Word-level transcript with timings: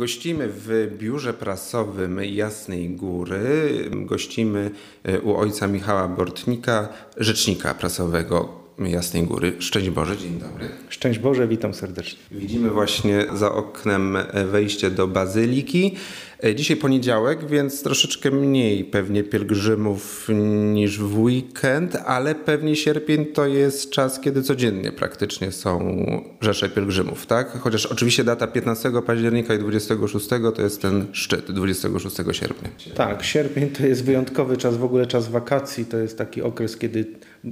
Gościmy 0.00 0.48
w 0.48 0.88
biurze 0.98 1.32
prasowym 1.34 2.20
Jasnej 2.24 2.90
Góry. 2.90 3.40
Gościmy 3.92 4.70
e, 5.04 5.20
u 5.20 5.36
ojca 5.36 5.66
Michała 5.66 6.08
Bortnika, 6.08 6.88
rzecznika 7.16 7.74
prasowego 7.74 8.48
Jasnej 8.78 9.22
Góry. 9.22 9.52
Szczęść 9.58 9.90
Boże, 9.90 10.16
dzień 10.16 10.38
dobry. 10.38 10.68
Szczęść 10.88 11.18
Boże, 11.18 11.48
witam 11.48 11.74
serdecznie. 11.74 12.18
Widzimy 12.30 12.70
właśnie 12.70 13.26
za 13.34 13.52
oknem 13.52 14.18
wejście 14.52 14.90
do 14.90 15.06
bazyliki. 15.06 15.96
E, 16.44 16.54
dzisiaj 16.54 16.76
poniedziałek, 16.76 17.46
więc 17.46 17.82
troszeczkę 17.82 18.30
mniej 18.30 18.84
pewnie 18.84 19.24
pielgrzymów 19.24 20.28
niż 20.72 20.98
w 20.98 21.18
weekend, 21.18 21.96
ale 22.06 22.34
pewnie 22.34 22.76
sierpień 22.76 23.26
to 23.26 23.46
jest 23.46 23.90
czas, 23.90 24.20
kiedy 24.20 24.42
codziennie 24.42 24.92
praktycznie 24.92 25.52
są 25.52 25.96
rzesze 26.40 26.68
pielgrzymów, 26.68 27.26
tak? 27.26 27.50
Chociaż 27.50 27.86
oczywiście 27.86 28.24
data 28.24 28.46
15 28.46 28.92
października 29.06 29.54
i 29.54 29.58
26 29.58 30.28
to 30.56 30.62
jest 30.62 30.82
ten 30.82 31.06
szczyt 31.12 31.50
26 31.50 32.16
sierpnia. 32.32 32.70
Tak, 32.94 33.22
sierpień 33.22 33.70
to 33.70 33.86
jest 33.86 34.04
wyjątkowy 34.04 34.56
czas, 34.56 34.76
w 34.76 34.84
ogóle 34.84 35.06
czas 35.06 35.28
wakacji, 35.28 35.84
to 35.84 35.98
jest 35.98 36.18
taki 36.18 36.42
okres, 36.42 36.76
kiedy 36.76 37.04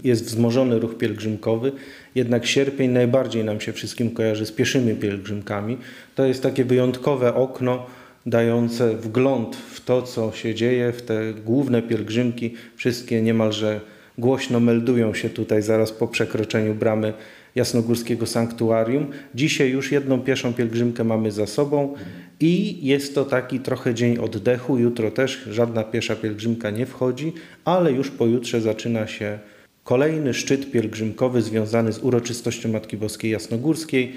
jest 0.04 0.24
wzmożony 0.24 0.78
ruch 0.78 0.98
pielgrzymkowy, 0.98 1.72
jednak 2.14 2.46
sierpień 2.46 2.90
najbardziej 2.90 3.44
nam 3.44 3.60
się 3.60 3.72
wszystkim 3.72 4.10
kojarzy 4.10 4.46
z 4.46 4.52
pieszymi 4.52 4.94
pielgrzymkami. 4.94 5.78
To 6.14 6.24
jest 6.24 6.42
takie 6.42 6.64
wyjątkowe 6.64 7.34
okno, 7.34 7.86
dające 8.30 8.96
wgląd 8.96 9.56
w 9.56 9.84
to, 9.84 10.02
co 10.02 10.32
się 10.32 10.54
dzieje, 10.54 10.92
w 10.92 11.02
te 11.02 11.34
główne 11.34 11.82
pielgrzymki. 11.82 12.54
Wszystkie 12.76 13.22
niemalże 13.22 13.80
głośno 14.18 14.60
meldują 14.60 15.14
się 15.14 15.30
tutaj 15.30 15.62
zaraz 15.62 15.92
po 15.92 16.08
przekroczeniu 16.08 16.74
bramy 16.74 17.12
Jasnogórskiego 17.54 18.26
Sanktuarium. 18.26 19.06
Dzisiaj 19.34 19.70
już 19.70 19.92
jedną 19.92 20.20
pieszą 20.20 20.52
pielgrzymkę 20.54 21.04
mamy 21.04 21.32
za 21.32 21.46
sobą 21.46 21.94
i 22.40 22.86
jest 22.86 23.14
to 23.14 23.24
taki 23.24 23.60
trochę 23.60 23.94
dzień 23.94 24.18
oddechu. 24.18 24.78
Jutro 24.78 25.10
też 25.10 25.44
żadna 25.50 25.84
piesza 25.84 26.16
pielgrzymka 26.16 26.70
nie 26.70 26.86
wchodzi, 26.86 27.32
ale 27.64 27.92
już 27.92 28.10
pojutrze 28.10 28.60
zaczyna 28.60 29.06
się 29.06 29.38
kolejny 29.84 30.34
szczyt 30.34 30.70
pielgrzymkowy 30.70 31.42
związany 31.42 31.92
z 31.92 31.98
uroczystością 31.98 32.68
Matki 32.68 32.96
Boskiej 32.96 33.30
Jasnogórskiej. 33.30 34.12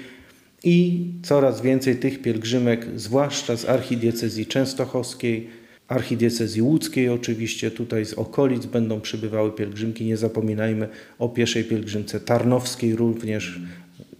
I 0.64 1.06
coraz 1.22 1.60
więcej 1.60 1.96
tych 1.96 2.22
pielgrzymek, 2.22 2.86
zwłaszcza 2.96 3.56
z 3.56 3.64
archidiecezji 3.64 4.46
częstochowskiej, 4.46 5.48
archidiecezji 5.88 6.62
łódzkiej 6.62 7.08
oczywiście, 7.08 7.70
tutaj 7.70 8.04
z 8.04 8.14
okolic 8.14 8.66
będą 8.66 9.00
przybywały 9.00 9.52
pielgrzymki. 9.52 10.04
Nie 10.04 10.16
zapominajmy 10.16 10.88
o 11.18 11.28
pieszej 11.28 11.64
pielgrzymce 11.64 12.20
tarnowskiej 12.20 12.96
również, 12.96 13.60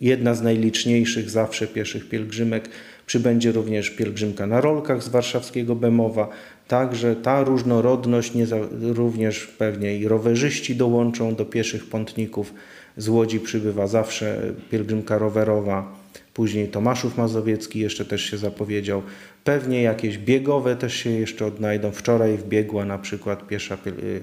jedna 0.00 0.34
z 0.34 0.42
najliczniejszych 0.42 1.30
zawsze 1.30 1.66
pieszych 1.66 2.08
pielgrzymek. 2.08 2.68
Przybędzie 3.06 3.52
również 3.52 3.90
pielgrzymka 3.90 4.46
na 4.46 4.60
rolkach 4.60 5.02
z 5.02 5.08
warszawskiego 5.08 5.76
Bemowa. 5.76 6.28
Także 6.68 7.16
ta 7.16 7.44
różnorodność, 7.44 8.32
również 8.80 9.46
pewnie 9.46 9.96
i 9.96 10.08
rowerzyści 10.08 10.76
dołączą 10.76 11.34
do 11.34 11.44
pieszych 11.44 11.86
pątników. 11.86 12.54
Z 12.96 13.08
Łodzi 13.08 13.40
przybywa 13.40 13.86
zawsze 13.86 14.52
pielgrzymka 14.70 15.18
rowerowa 15.18 16.01
Później 16.34 16.68
Tomaszów 16.68 17.18
Mazowiecki 17.18 17.78
jeszcze 17.78 18.04
też 18.04 18.22
się 18.22 18.38
zapowiedział. 18.38 19.02
Pewnie 19.44 19.82
jakieś 19.82 20.18
biegowe 20.18 20.76
też 20.76 20.94
się 20.94 21.10
jeszcze 21.10 21.46
odnajdą. 21.46 21.90
Wczoraj 21.90 22.36
wbiegła 22.36 22.84
na 22.84 22.98
przykład 22.98 23.46
piesza 23.46 23.78
y, 23.86 24.20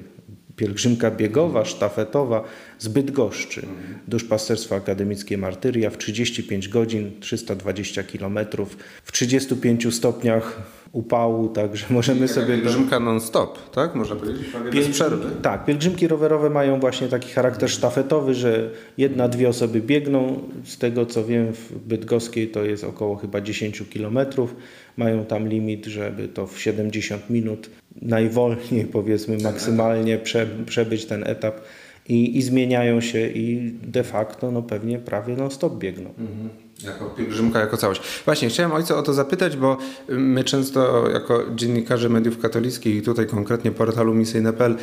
pielgrzymka 0.55 1.11
biegowa, 1.11 1.65
sztafetowa 1.65 2.43
z 2.79 2.87
Bydgoszczy. 2.87 3.65
Duszpasterstwo 4.07 4.75
Akademickie 4.75 5.37
Martyria 5.37 5.89
w 5.89 5.97
35 5.97 6.69
godzin, 6.69 7.11
320 7.19 8.03
kilometrów, 8.03 8.77
w 9.03 9.11
35 9.11 9.95
stopniach 9.95 10.61
upału, 10.91 11.49
także 11.49 11.85
możemy 11.93 12.27
sobie... 12.27 12.47
Pielgrzymka 12.47 12.99
non-stop, 12.99 13.71
tak? 13.71 13.95
Można 13.95 14.15
powiedzieć, 14.15 14.47
bez 14.73 14.87
przerwy. 14.87 15.29
Tak, 15.41 15.65
pielgrzymki 15.65 16.07
rowerowe 16.07 16.49
mają 16.49 16.79
właśnie 16.79 17.07
taki 17.07 17.29
charakter 17.29 17.69
sztafetowy, 17.69 18.33
że 18.33 18.69
jedna, 18.97 19.27
dwie 19.27 19.49
osoby 19.49 19.81
biegną. 19.81 20.39
Z 20.63 20.77
tego 20.77 21.05
co 21.05 21.25
wiem 21.25 21.53
w 21.53 21.71
Bydgoskiej 21.71 22.47
to 22.47 22.63
jest 22.63 22.83
około 22.83 23.15
chyba 23.15 23.41
10 23.41 23.83
kilometrów. 23.89 24.55
Mają 24.97 25.25
tam 25.25 25.47
limit, 25.47 25.85
żeby 25.85 26.27
to 26.27 26.47
w 26.47 26.59
70 26.59 27.29
minut 27.29 27.69
najwolniej 28.01 28.85
powiedzmy 28.97 29.37
maksymalnie 29.37 30.17
prze, 30.17 30.47
przebyć 30.65 31.05
ten 31.05 31.23
etap 31.27 31.61
i, 32.09 32.37
i 32.37 32.41
zmieniają 32.41 33.01
się 33.01 33.27
i 33.27 33.73
de 33.83 34.03
facto 34.03 34.51
no 34.51 34.61
pewnie 34.61 34.99
prawie 34.99 35.35
non-stop 35.35 35.77
biegną. 35.77 36.09
Mhm. 36.09 36.49
Jako 36.83 37.05
pielgrzymka, 37.05 37.59
jako 37.59 37.77
całość. 37.77 38.01
Właśnie, 38.25 38.49
chciałem 38.49 38.71
ojca 38.71 38.97
o 38.97 39.03
to 39.03 39.13
zapytać, 39.13 39.57
bo 39.57 39.77
my 40.09 40.43
często 40.43 41.09
jako 41.09 41.43
dziennikarze 41.55 42.09
mediów 42.09 42.39
katolickich 42.39 42.95
i 42.95 43.01
tutaj 43.01 43.27
konkretnie 43.27 43.71
portalu 43.71 44.13
misyjne.pl 44.13 44.75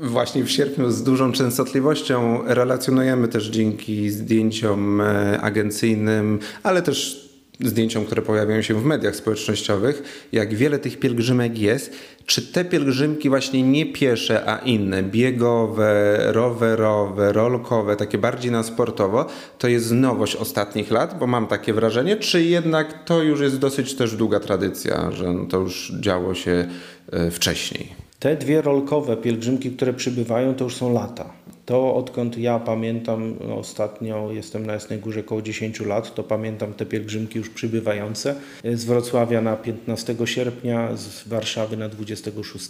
właśnie 0.00 0.44
w 0.44 0.50
sierpniu 0.50 0.90
z 0.90 1.02
dużą 1.02 1.32
częstotliwością 1.32 2.40
relacjonujemy 2.44 3.28
też 3.28 3.48
dzięki 3.48 4.10
zdjęciom 4.10 5.00
e, 5.00 5.40
agencyjnym, 5.40 6.38
ale 6.62 6.82
też 6.82 7.25
zdjęciom, 7.60 8.04
które 8.04 8.22
pojawiają 8.22 8.62
się 8.62 8.74
w 8.74 8.84
mediach 8.84 9.16
społecznościowych, 9.16 10.28
jak 10.32 10.54
wiele 10.54 10.78
tych 10.78 10.98
pielgrzymek 10.98 11.58
jest, 11.58 11.92
czy 12.26 12.42
te 12.42 12.64
pielgrzymki 12.64 13.28
właśnie 13.28 13.62
nie 13.62 13.86
piesze, 13.86 14.50
a 14.50 14.58
inne, 14.58 15.02
biegowe, 15.02 16.18
rowerowe, 16.32 17.32
rolkowe, 17.32 17.96
takie 17.96 18.18
bardziej 18.18 18.50
na 18.50 18.62
sportowo, 18.62 19.26
to 19.58 19.68
jest 19.68 19.92
nowość 19.92 20.36
ostatnich 20.36 20.90
lat, 20.90 21.18
bo 21.18 21.26
mam 21.26 21.46
takie 21.46 21.72
wrażenie, 21.72 22.16
czy 22.16 22.42
jednak 22.42 23.04
to 23.04 23.22
już 23.22 23.40
jest 23.40 23.58
dosyć 23.58 23.94
też 23.94 24.16
długa 24.16 24.40
tradycja, 24.40 25.12
że 25.12 25.34
to 25.50 25.58
już 25.58 25.92
działo 26.00 26.34
się 26.34 26.68
e, 27.12 27.30
wcześniej? 27.30 27.88
Te 28.18 28.36
dwie 28.36 28.62
rolkowe 28.62 29.16
pielgrzymki, 29.16 29.70
które 29.70 29.92
przybywają, 29.92 30.54
to 30.54 30.64
już 30.64 30.74
są 30.74 30.92
lata. 30.92 31.30
To 31.66 31.94
odkąd 31.94 32.38
ja 32.38 32.58
pamiętam, 32.58 33.34
no 33.48 33.58
ostatnio 33.58 34.32
jestem 34.32 34.66
na 34.66 34.72
Jasnej 34.72 34.98
Górze 34.98 35.20
około 35.20 35.42
10 35.42 35.80
lat, 35.80 36.14
to 36.14 36.22
pamiętam 36.22 36.74
te 36.74 36.86
pielgrzymki 36.86 37.38
już 37.38 37.50
przybywające. 37.50 38.34
Z 38.64 38.84
Wrocławia 38.84 39.40
na 39.40 39.56
15 39.56 40.16
sierpnia, 40.24 40.96
z 40.96 41.28
Warszawy 41.28 41.76
na 41.76 41.88
26. 41.88 42.68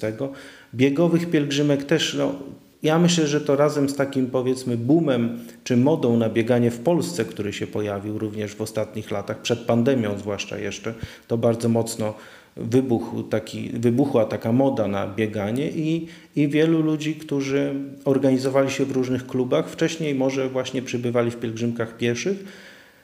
Biegowych 0.74 1.30
pielgrzymek 1.30 1.84
też 1.84 2.14
no, 2.18 2.34
ja 2.82 2.98
myślę, 2.98 3.26
że 3.26 3.40
to 3.40 3.56
razem 3.56 3.88
z 3.88 3.96
takim 3.96 4.26
powiedzmy 4.26 4.76
boomem 4.76 5.38
czy 5.64 5.76
modą 5.76 6.16
na 6.16 6.28
bieganie 6.28 6.70
w 6.70 6.78
Polsce, 6.78 7.24
który 7.24 7.52
się 7.52 7.66
pojawił 7.66 8.18
również 8.18 8.54
w 8.54 8.60
ostatnich 8.60 9.10
latach, 9.10 9.42
przed 9.42 9.58
pandemią 9.58 10.18
zwłaszcza 10.18 10.58
jeszcze, 10.58 10.94
to 11.28 11.38
bardzo 11.38 11.68
mocno 11.68 12.14
wybuchł 12.56 13.22
taki, 13.22 13.70
wybuchła 13.70 14.24
taka 14.24 14.52
moda 14.52 14.88
na 14.88 15.06
bieganie 15.06 15.70
i, 15.70 16.06
i 16.36 16.48
wielu 16.48 16.82
ludzi, 16.82 17.14
którzy 17.14 17.74
organizowali 18.04 18.70
się 18.70 18.84
w 18.84 18.90
różnych 18.90 19.26
klubach, 19.26 19.68
wcześniej 19.70 20.14
może 20.14 20.48
właśnie 20.48 20.82
przybywali 20.82 21.30
w 21.30 21.36
pielgrzymkach 21.36 21.96
pieszych, 21.96 22.44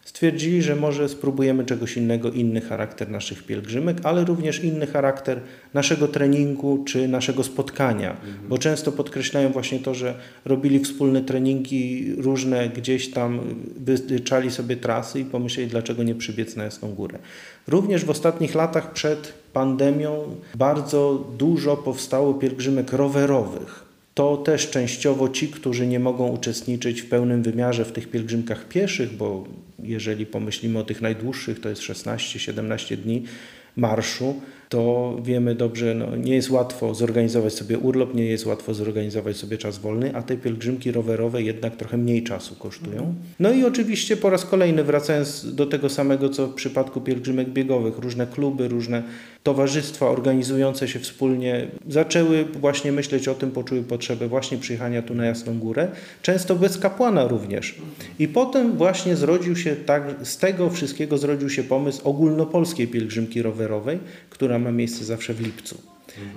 stwierdzili, 0.04 0.62
że 0.62 0.76
może 0.76 1.08
spróbujemy 1.08 1.64
czegoś 1.64 1.96
innego, 1.96 2.30
inny 2.30 2.60
charakter 2.60 3.10
naszych 3.10 3.42
pielgrzymek, 3.42 3.96
ale 4.02 4.24
również 4.24 4.64
inny 4.64 4.86
charakter 4.86 5.40
naszego 5.74 6.08
treningu 6.08 6.84
czy 6.84 7.08
naszego 7.08 7.44
spotkania, 7.44 8.10
mhm. 8.10 8.48
bo 8.48 8.58
często 8.58 8.92
podkreślają 8.92 9.52
właśnie 9.52 9.78
to, 9.78 9.94
że 9.94 10.14
robili 10.44 10.80
wspólne 10.80 11.22
treningi 11.22 12.14
różne 12.16 12.68
gdzieś 12.68 13.10
tam, 13.10 13.40
wytyczali 13.76 14.50
sobie 14.50 14.76
trasy 14.76 15.20
i 15.20 15.24
pomyśleli, 15.24 15.70
dlaczego 15.70 16.02
nie 16.02 16.14
przybiec 16.14 16.56
na 16.56 16.64
Jasną 16.64 16.94
Górę. 16.94 17.18
Również 17.68 18.04
w 18.04 18.10
ostatnich 18.10 18.54
latach 18.54 18.92
przed 18.92 19.32
pandemią 19.52 20.36
bardzo 20.54 21.26
dużo 21.38 21.76
powstało 21.76 22.34
pielgrzymek 22.34 22.92
rowerowych 22.92 23.81
to 24.14 24.36
też 24.36 24.70
częściowo 24.70 25.28
ci, 25.28 25.48
którzy 25.48 25.86
nie 25.86 26.00
mogą 26.00 26.28
uczestniczyć 26.28 27.02
w 27.02 27.08
pełnym 27.08 27.42
wymiarze 27.42 27.84
w 27.84 27.92
tych 27.92 28.10
pielgrzymkach 28.10 28.68
pieszych, 28.68 29.16
bo 29.16 29.44
jeżeli 29.82 30.26
pomyślimy 30.26 30.78
o 30.78 30.84
tych 30.84 31.00
najdłuższych, 31.00 31.60
to 31.60 31.68
jest 31.68 31.82
16-17 31.82 32.96
dni 32.96 33.22
marszu, 33.76 34.40
to 34.72 35.16
wiemy 35.22 35.54
dobrze, 35.54 35.94
no, 35.94 36.16
nie 36.16 36.34
jest 36.34 36.50
łatwo 36.50 36.94
zorganizować 36.94 37.54
sobie 37.54 37.78
urlop, 37.78 38.14
nie 38.14 38.24
jest 38.24 38.46
łatwo 38.46 38.74
zorganizować 38.74 39.36
sobie 39.36 39.58
czas 39.58 39.78
wolny, 39.78 40.14
a 40.14 40.22
te 40.22 40.36
pielgrzymki 40.36 40.92
rowerowe 40.92 41.42
jednak 41.42 41.76
trochę 41.76 41.96
mniej 41.96 42.22
czasu 42.22 42.54
kosztują. 42.54 43.14
No 43.40 43.52
i 43.52 43.64
oczywiście 43.64 44.16
po 44.16 44.30
raz 44.30 44.44
kolejny, 44.44 44.84
wracając 44.84 45.54
do 45.54 45.66
tego 45.66 45.88
samego, 45.88 46.28
co 46.28 46.46
w 46.46 46.54
przypadku 46.54 47.00
pielgrzymek 47.00 47.48
biegowych, 47.48 47.98
różne 47.98 48.26
kluby, 48.26 48.68
różne 48.68 49.02
towarzystwa 49.42 50.10
organizujące 50.10 50.88
się 50.88 50.98
wspólnie 50.98 51.68
zaczęły 51.88 52.44
właśnie 52.44 52.92
myśleć 52.92 53.28
o 53.28 53.34
tym, 53.34 53.50
poczuły 53.50 53.82
potrzebę 53.82 54.28
właśnie 54.28 54.58
przyjechania 54.58 55.02
tu 55.02 55.14
na 55.14 55.26
Jasną 55.26 55.58
Górę, 55.58 55.88
często 56.22 56.56
bez 56.56 56.78
kapłana 56.78 57.28
również. 57.28 57.74
I 58.18 58.28
potem 58.28 58.76
właśnie 58.76 59.16
zrodził 59.16 59.56
się 59.56 59.76
tak, 59.76 60.14
z 60.22 60.36
tego 60.36 60.70
wszystkiego 60.70 61.18
zrodził 61.18 61.50
się 61.50 61.62
pomysł 61.62 62.08
ogólnopolskiej 62.08 62.88
pielgrzymki 62.88 63.42
rowerowej, 63.42 63.98
która 64.30 64.58
ma 64.62 64.72
miejsce 64.72 65.04
zawsze 65.04 65.34
w 65.34 65.40
lipcu. 65.40 65.80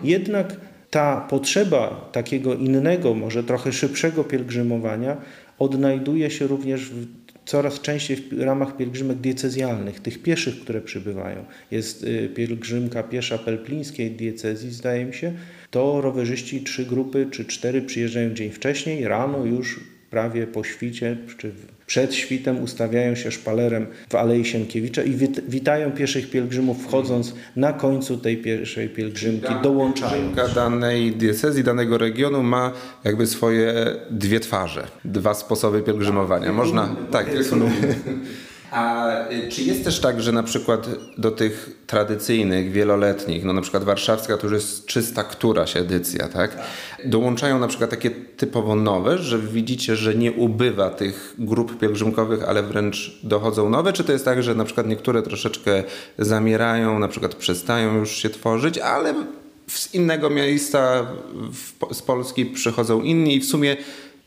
Jednak 0.03 0.55
ta 0.89 1.21
potrzeba 1.29 2.09
takiego 2.11 2.55
innego, 2.55 3.13
może 3.13 3.43
trochę 3.43 3.71
szybszego 3.71 4.23
pielgrzymowania 4.23 5.17
odnajduje 5.59 6.31
się 6.31 6.47
również 6.47 6.89
w 6.89 7.07
coraz 7.45 7.81
częściej 7.81 8.17
w 8.17 8.41
ramach 8.41 8.77
pielgrzymek 8.77 9.17
diecezjalnych, 9.17 9.99
tych 9.99 10.21
pieszych, 10.21 10.59
które 10.59 10.81
przybywają. 10.81 11.45
Jest 11.71 12.03
y, 12.03 12.29
pielgrzymka 12.35 13.03
piesza 13.03 13.37
pelplińskiej 13.37 14.11
diecezji, 14.11 14.71
zdaje 14.71 15.05
mi 15.05 15.13
się. 15.13 15.33
To 15.71 16.01
rowerzyści 16.01 16.61
trzy 16.61 16.85
grupy 16.85 17.27
czy 17.31 17.45
cztery 17.45 17.81
przyjeżdżają 17.81 18.33
dzień 18.33 18.51
wcześniej, 18.51 19.07
rano 19.07 19.45
już 19.45 19.79
prawie 20.09 20.47
po 20.47 20.63
świcie 20.63 21.17
czy 21.37 21.51
przed 21.87 22.13
świtem 22.13 22.63
ustawiają 22.63 23.15
się 23.15 23.31
szpalerem 23.31 23.87
w 24.09 24.15
Alei 24.15 24.45
Sienkiewicza 24.45 25.03
i 25.03 25.13
witają 25.47 25.91
pieszych 25.91 26.29
pielgrzymów 26.29 26.83
wchodząc 26.83 27.33
na 27.55 27.73
końcu 27.73 28.17
tej 28.17 28.37
pierwszej 28.37 28.89
pielgrzymki, 28.89 29.53
dołączając. 29.63 30.35
Pielgrzymka 30.35 30.47
danej 30.47 31.11
diecezji, 31.11 31.63
danego 31.63 31.97
regionu 31.97 32.43
ma 32.43 32.71
jakby 33.03 33.27
swoje 33.27 33.73
dwie 34.09 34.39
twarze, 34.39 34.87
dwa 35.05 35.33
sposoby 35.33 35.81
pielgrzymowania. 35.81 36.53
Można, 36.53 36.95
tak, 37.11 37.27
A 38.75 39.09
y, 39.31 39.49
czy 39.49 39.63
jest 39.63 39.83
też 39.83 39.99
tak, 39.99 40.21
że 40.21 40.31
na 40.31 40.43
przykład 40.43 40.89
do 41.17 41.31
tych 41.31 41.69
tradycyjnych, 41.87 42.71
wieloletnich, 42.71 43.43
no 43.43 43.53
na 43.53 43.61
przykład 43.61 43.83
warszawska 43.83 44.37
to 44.37 44.47
już 44.47 44.53
jest 44.53 44.85
czysta 44.85 45.23
któraś 45.23 45.77
edycja, 45.77 46.27
tak? 46.27 46.57
Dołączają 47.05 47.59
na 47.59 47.67
przykład 47.67 47.89
takie 47.89 48.11
typowo 48.11 48.75
nowe, 48.75 49.17
że 49.17 49.39
widzicie, 49.39 49.95
że 49.95 50.15
nie 50.15 50.31
ubywa 50.31 50.89
tych 50.89 51.35
grup 51.39 51.79
pielgrzymkowych, 51.79 52.43
ale 52.43 52.63
wręcz 52.63 53.19
dochodzą 53.23 53.69
nowe? 53.69 53.93
Czy 53.93 54.03
to 54.03 54.11
jest 54.11 54.25
tak, 54.25 54.43
że 54.43 54.55
na 54.55 54.65
przykład 54.65 54.87
niektóre 54.87 55.21
troszeczkę 55.21 55.83
zamierają, 56.17 56.99
na 56.99 57.07
przykład 57.07 57.35
przestają 57.35 57.95
już 57.95 58.11
się 58.11 58.29
tworzyć, 58.29 58.77
ale 58.77 59.13
z 59.67 59.93
innego 59.93 60.29
miejsca 60.29 61.07
z 61.91 62.01
Polski 62.01 62.45
przychodzą 62.45 63.01
inni 63.01 63.35
i 63.35 63.39
w 63.39 63.45
sumie 63.45 63.77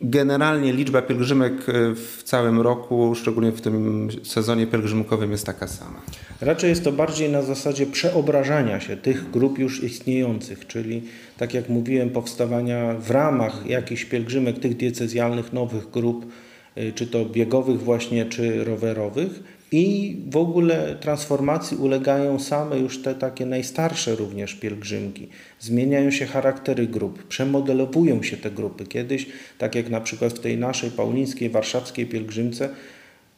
Generalnie 0.01 0.73
liczba 0.73 1.03
pielgrzymek 1.03 1.53
e, 1.53 1.95
w 1.95 2.23
całym 2.25 2.61
roku, 2.61 3.15
szczególnie 3.15 3.53
w 3.53 3.61
tym 3.61 4.09
sezonie 4.23 4.67
pielgrzymkowym, 4.67 5.31
jest 5.31 5.47
taka 5.47 5.69
sama. 5.69 6.01
Raczej 6.41 6.71
jest 6.71 6.85
to 6.85 6.93
bardziej 6.93 7.31
na 7.31 7.43
zasadzie 7.43 7.87
przeobrażania 7.87 8.81
się 8.81 8.97
tych 8.97 9.31
grup 9.31 9.59
już 9.59 9.83
istniejących, 9.83 10.67
czyli 10.67 11.03
tak 11.39 11.55
jak 11.55 11.69
mówiłem, 11.69 12.11
powstawania 12.11 12.95
w 12.95 13.11
ramach 13.11 13.67
jakichś 13.67 14.05
pielgrzymek, 14.05 14.59
tych 14.59 14.77
diecezjalnych 14.77 15.53
nowych 15.53 15.91
grup, 15.91 16.27
e, 16.75 16.93
czy 16.93 17.07
to 17.07 17.25
biegowych 17.25 17.81
właśnie, 17.81 18.27
czy 18.27 18.65
rowerowych 18.65 19.58
i 19.73 20.17
w 20.31 20.37
ogóle 20.37 20.97
transformacji 21.01 21.77
ulegają 21.77 22.39
same 22.39 22.79
już 22.79 23.03
te 23.03 23.15
takie 23.15 23.47
najstarsze 23.47 24.15
również 24.15 24.55
pielgrzymki. 24.55 25.29
Zmieniają 25.61 26.11
się 26.11 26.27
charaktery 26.27 26.87
grup, 26.87 27.23
przemodelowują 27.23 28.23
się 28.23 28.37
te 28.37 28.51
grupy. 28.51 28.87
Kiedyś, 28.87 29.27
tak 29.59 29.75
jak 29.75 29.91
na 29.91 30.01
przykład 30.01 30.33
w 30.33 30.41
tej 30.41 30.59
naszej 30.59 30.91
paulińskiej, 30.91 31.51
warszawskiej 31.51 32.07
pielgrzymce, 32.07 32.69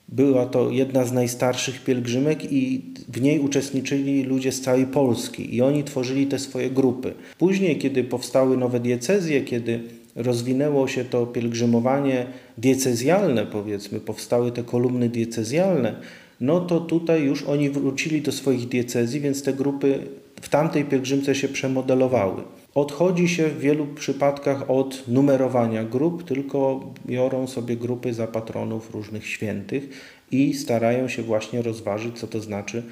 była 0.09 0.47
to 0.47 0.71
jedna 0.71 1.05
z 1.05 1.13
najstarszych 1.13 1.85
pielgrzymek 1.85 2.53
i 2.53 2.83
w 3.09 3.21
niej 3.21 3.39
uczestniczyli 3.39 4.23
ludzie 4.23 4.53
z 4.53 4.61
całej 4.61 4.87
Polski 4.87 5.57
i 5.57 5.63
oni 5.63 5.85
tworzyli 5.85 6.27
te 6.27 6.39
swoje 6.39 6.71
grupy. 6.71 7.15
Później, 7.39 7.79
kiedy 7.79 8.05
powstały 8.05 8.57
nowe 8.57 8.81
diecezje, 8.81 9.41
kiedy 9.41 9.81
rozwinęło 10.23 10.89
się 10.89 11.05
to 11.05 11.27
pielgrzymowanie 11.27 12.27
diecezjalne, 12.59 13.47
powiedzmy, 13.47 14.01
powstały 14.01 14.53
te 14.53 14.63
kolumny 14.63 15.09
diecezjalne, 15.09 16.01
no 16.41 16.61
to 16.61 16.81
tutaj 16.81 17.23
już 17.23 17.43
oni 17.43 17.71
wrócili 17.71 18.23
do 18.23 18.33
swoich 18.33 18.69
diecezji, 18.69 19.21
więc 19.21 19.43
te 19.43 19.53
grupy 19.53 19.99
w 20.41 20.49
tamtej 20.49 20.85
pielgrzymce 20.85 21.35
się 21.35 21.49
przemodelowały. 21.49 22.43
Odchodzi 22.75 23.29
się 23.29 23.49
w 23.49 23.61
wielu 23.61 23.87
przypadkach 23.87 24.71
od 24.71 25.09
numerowania 25.09 25.85
grup, 25.85 26.25
tylko 26.25 26.81
biorą 27.07 27.47
sobie 27.47 27.77
grupy 27.77 28.15
za 28.15 28.27
patronów 28.27 28.95
różnych 28.95 29.27
świętych 29.27 29.89
i 30.31 30.55
starają 30.55 31.09
się 31.09 31.23
właśnie 31.23 31.63
rozważyć, 31.63 32.19
co 32.19 32.27
to 32.27 32.41
znaczy 32.41 32.83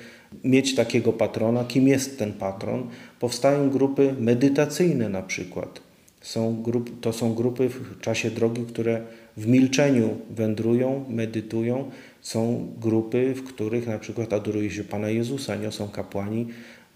mieć 0.44 0.74
takiego 0.74 1.12
patrona, 1.12 1.64
kim 1.64 1.88
jest 1.88 2.18
ten 2.18 2.32
patron. 2.32 2.88
Powstają 3.20 3.70
grupy 3.70 4.14
medytacyjne 4.20 5.08
na 5.08 5.22
przykład. 5.22 5.87
Są 6.20 6.62
grup, 6.62 7.00
to 7.00 7.12
są 7.12 7.34
grupy 7.34 7.68
w 7.68 8.00
czasie 8.00 8.30
drogi, 8.30 8.62
które 8.62 9.02
w 9.36 9.46
milczeniu 9.46 10.16
wędrują, 10.30 11.04
medytują. 11.08 11.90
Są 12.20 12.72
grupy, 12.80 13.34
w 13.34 13.44
których 13.44 13.86
na 13.86 13.98
przykład 13.98 14.32
adoruje 14.32 14.70
się 14.70 14.84
Pana 14.84 15.10
Jezusa, 15.10 15.56
niosą 15.56 15.88
kapłani 15.88 16.46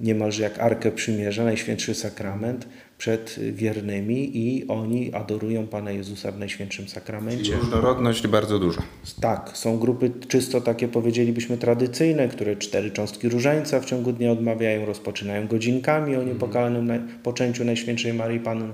niemalże 0.02 0.42
jak 0.42 0.58
Arkę 0.58 0.92
Przymierza, 0.92 1.44
Najświętszy 1.44 1.94
Sakrament 1.94 2.68
przed 2.98 3.38
wiernymi 3.52 4.38
i 4.38 4.68
oni 4.68 5.14
adorują 5.14 5.66
Pana 5.66 5.90
Jezusa 5.90 6.32
w 6.32 6.38
Najświętszym 6.38 6.88
Sakramencie. 6.88 7.44
Czyli 7.44 7.56
różnorodność 7.56 8.26
bardzo 8.26 8.58
duża. 8.58 8.82
Tak, 9.20 9.50
są 9.54 9.78
grupy 9.78 10.10
czysto 10.28 10.60
takie 10.60 10.88
powiedzielibyśmy 10.88 11.58
tradycyjne, 11.58 12.28
które 12.28 12.56
cztery 12.56 12.90
cząstki 12.90 13.28
różańca 13.28 13.80
w 13.80 13.84
ciągu 13.84 14.12
dnia 14.12 14.32
odmawiają, 14.32 14.86
rozpoczynają 14.86 15.46
godzinkami 15.46 16.16
o 16.16 16.22
niepokalanym 16.22 17.08
poczęciu 17.22 17.64
Najświętszej 17.64 18.14
Marii 18.14 18.40
Panny. 18.40 18.72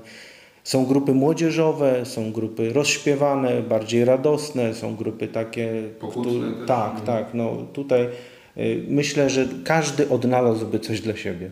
Są 0.69 0.87
grupy 0.87 1.15
młodzieżowe, 1.15 2.07
są 2.07 2.33
grupy 2.33 2.73
rozśpiewane, 2.73 3.63
bardziej 3.63 4.05
radosne, 4.05 4.75
są 4.75 4.97
grupy 4.97 5.29
takie... 5.29 5.83
Które, 6.11 6.67
Tak, 6.67 6.91
mhm. 6.91 7.07
tak. 7.07 7.35
No, 7.35 7.57
tutaj 7.73 8.09
y, 8.57 8.85
myślę, 8.89 9.31
że 9.31 9.49
każdy 9.65 10.09
odnalazłby 10.09 10.81
coś 10.81 11.01
dla 11.01 11.17
siebie. 11.17 11.51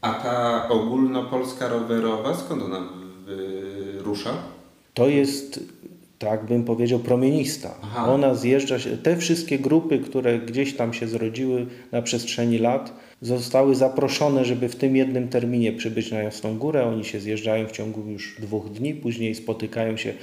A 0.00 0.14
ta 0.14 0.68
ogólnopolska 0.68 1.68
rowerowa, 1.68 2.34
skąd 2.34 2.62
ona 2.62 2.88
rusza? 4.04 4.30
To 4.94 5.08
jest 5.08 5.60
tak 6.18 6.46
bym 6.46 6.64
powiedział, 6.64 6.98
promienista. 6.98 7.74
Aha. 7.82 8.12
Ona 8.12 8.34
zjeżdża 8.34 8.78
się, 8.78 8.96
te 8.96 9.16
wszystkie 9.16 9.58
grupy, 9.58 9.98
które 9.98 10.38
gdzieś 10.38 10.76
tam 10.76 10.94
się 10.94 11.08
zrodziły 11.08 11.66
na 11.92 12.02
przestrzeni 12.02 12.58
lat, 12.58 12.92
zostały 13.22 13.74
zaproszone, 13.74 14.44
żeby 14.44 14.68
w 14.68 14.76
tym 14.76 14.96
jednym 14.96 15.28
terminie 15.28 15.72
przybyć 15.72 16.10
na 16.10 16.18
Jasną 16.18 16.58
Górę. 16.58 16.84
Oni 16.84 17.04
się 17.04 17.20
zjeżdżają 17.20 17.66
w 17.66 17.72
ciągu 17.72 18.10
już 18.10 18.36
dwóch 18.40 18.70
dni, 18.70 18.94
później 18.94 19.34
spotykają 19.34 19.96
się 19.96 20.14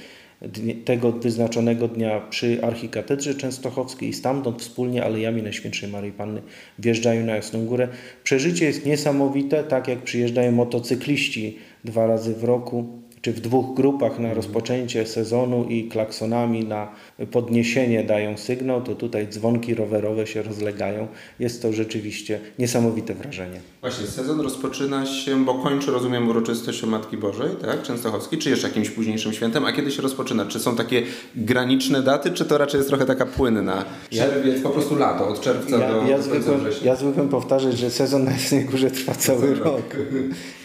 tego 0.84 1.12
wyznaczonego 1.12 1.88
dnia 1.88 2.20
przy 2.20 2.58
archikatedrze 2.62 3.34
częstochowskiej 3.34 4.08
i 4.08 4.12
stamtąd 4.12 4.62
wspólnie 4.62 5.04
alejami 5.04 5.42
Najświętszej 5.42 5.88
Maryi 5.88 6.12
Panny 6.12 6.42
wjeżdżają 6.78 7.26
na 7.26 7.36
Jasną 7.36 7.66
Górę. 7.66 7.88
Przeżycie 8.24 8.64
jest 8.64 8.86
niesamowite, 8.86 9.64
tak 9.64 9.88
jak 9.88 10.02
przyjeżdżają 10.02 10.52
motocykliści 10.52 11.56
dwa 11.84 12.06
razy 12.06 12.34
w 12.34 12.44
roku 12.44 12.86
czy 13.20 13.32
w 13.32 13.40
dwóch 13.40 13.76
grupach 13.76 14.18
na 14.18 14.34
rozpoczęcie 14.34 15.06
sezonu 15.06 15.64
i 15.64 15.88
klaksonami 15.88 16.64
na 16.64 16.88
podniesienie 17.30 18.04
dają 18.04 18.36
sygnał, 18.36 18.82
to 18.82 18.94
tutaj 18.94 19.28
dzwonki 19.28 19.74
rowerowe 19.74 20.26
się 20.26 20.42
rozlegają. 20.42 21.08
Jest 21.38 21.62
to 21.62 21.72
rzeczywiście 21.72 22.40
niesamowite 22.58 23.14
wrażenie. 23.14 23.60
Właśnie, 23.80 24.06
sezon 24.06 24.40
rozpoczyna 24.40 25.06
się, 25.06 25.44
bo 25.44 25.54
kończy, 25.54 25.90
rozumiem, 25.90 26.28
uroczystość 26.28 26.82
Matki 26.82 27.16
Bożej, 27.16 27.50
tak, 27.60 27.82
Częstochowskiej, 27.82 28.38
czy 28.38 28.50
jeszcze 28.50 28.68
jakimś 28.68 28.90
późniejszym 28.90 29.32
świętem, 29.32 29.64
a 29.64 29.72
kiedy 29.72 29.90
się 29.90 30.02
rozpoczyna? 30.02 30.46
Czy 30.46 30.60
są 30.60 30.76
takie 30.76 31.02
graniczne 31.36 32.02
daty, 32.02 32.30
czy 32.30 32.44
to 32.44 32.58
raczej 32.58 32.78
jest 32.78 32.88
trochę 32.88 33.06
taka 33.06 33.26
płynna? 33.26 33.84
Czerwiec, 34.10 34.56
ja, 34.56 34.62
po 34.62 34.70
prostu 34.70 34.96
lato, 34.96 35.28
od 35.28 35.40
czerwca 35.40 35.78
ja, 35.78 35.92
do, 35.92 36.06
ja 36.06 36.16
do 36.16 36.22
zwykłem, 36.22 36.60
Ja 36.84 36.96
zwykłem 36.96 37.28
powtarzać, 37.28 37.78
że 37.78 37.90
sezon 37.90 38.24
na 38.24 38.30
Jasnej 38.30 38.64
Górze 38.64 38.90
trwa 38.90 39.14
cały 39.14 39.54
rok. 39.54 39.96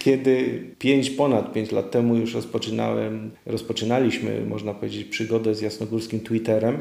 Kiedy 0.04 0.64
pięć, 0.80 1.10
ponad 1.10 1.54
pięć 1.54 1.72
lat 1.72 1.92
temu 1.92 2.16
już 2.16 2.34
rozpoczynałem, 2.34 3.32
rozpoczynaliśmy, 3.46 4.46
można 4.46 4.74
powiedzieć, 4.74 5.06
przygodę 5.06 5.56
z 5.56 5.62
jasnogórskim 5.62 6.20
Twitterem, 6.20 6.80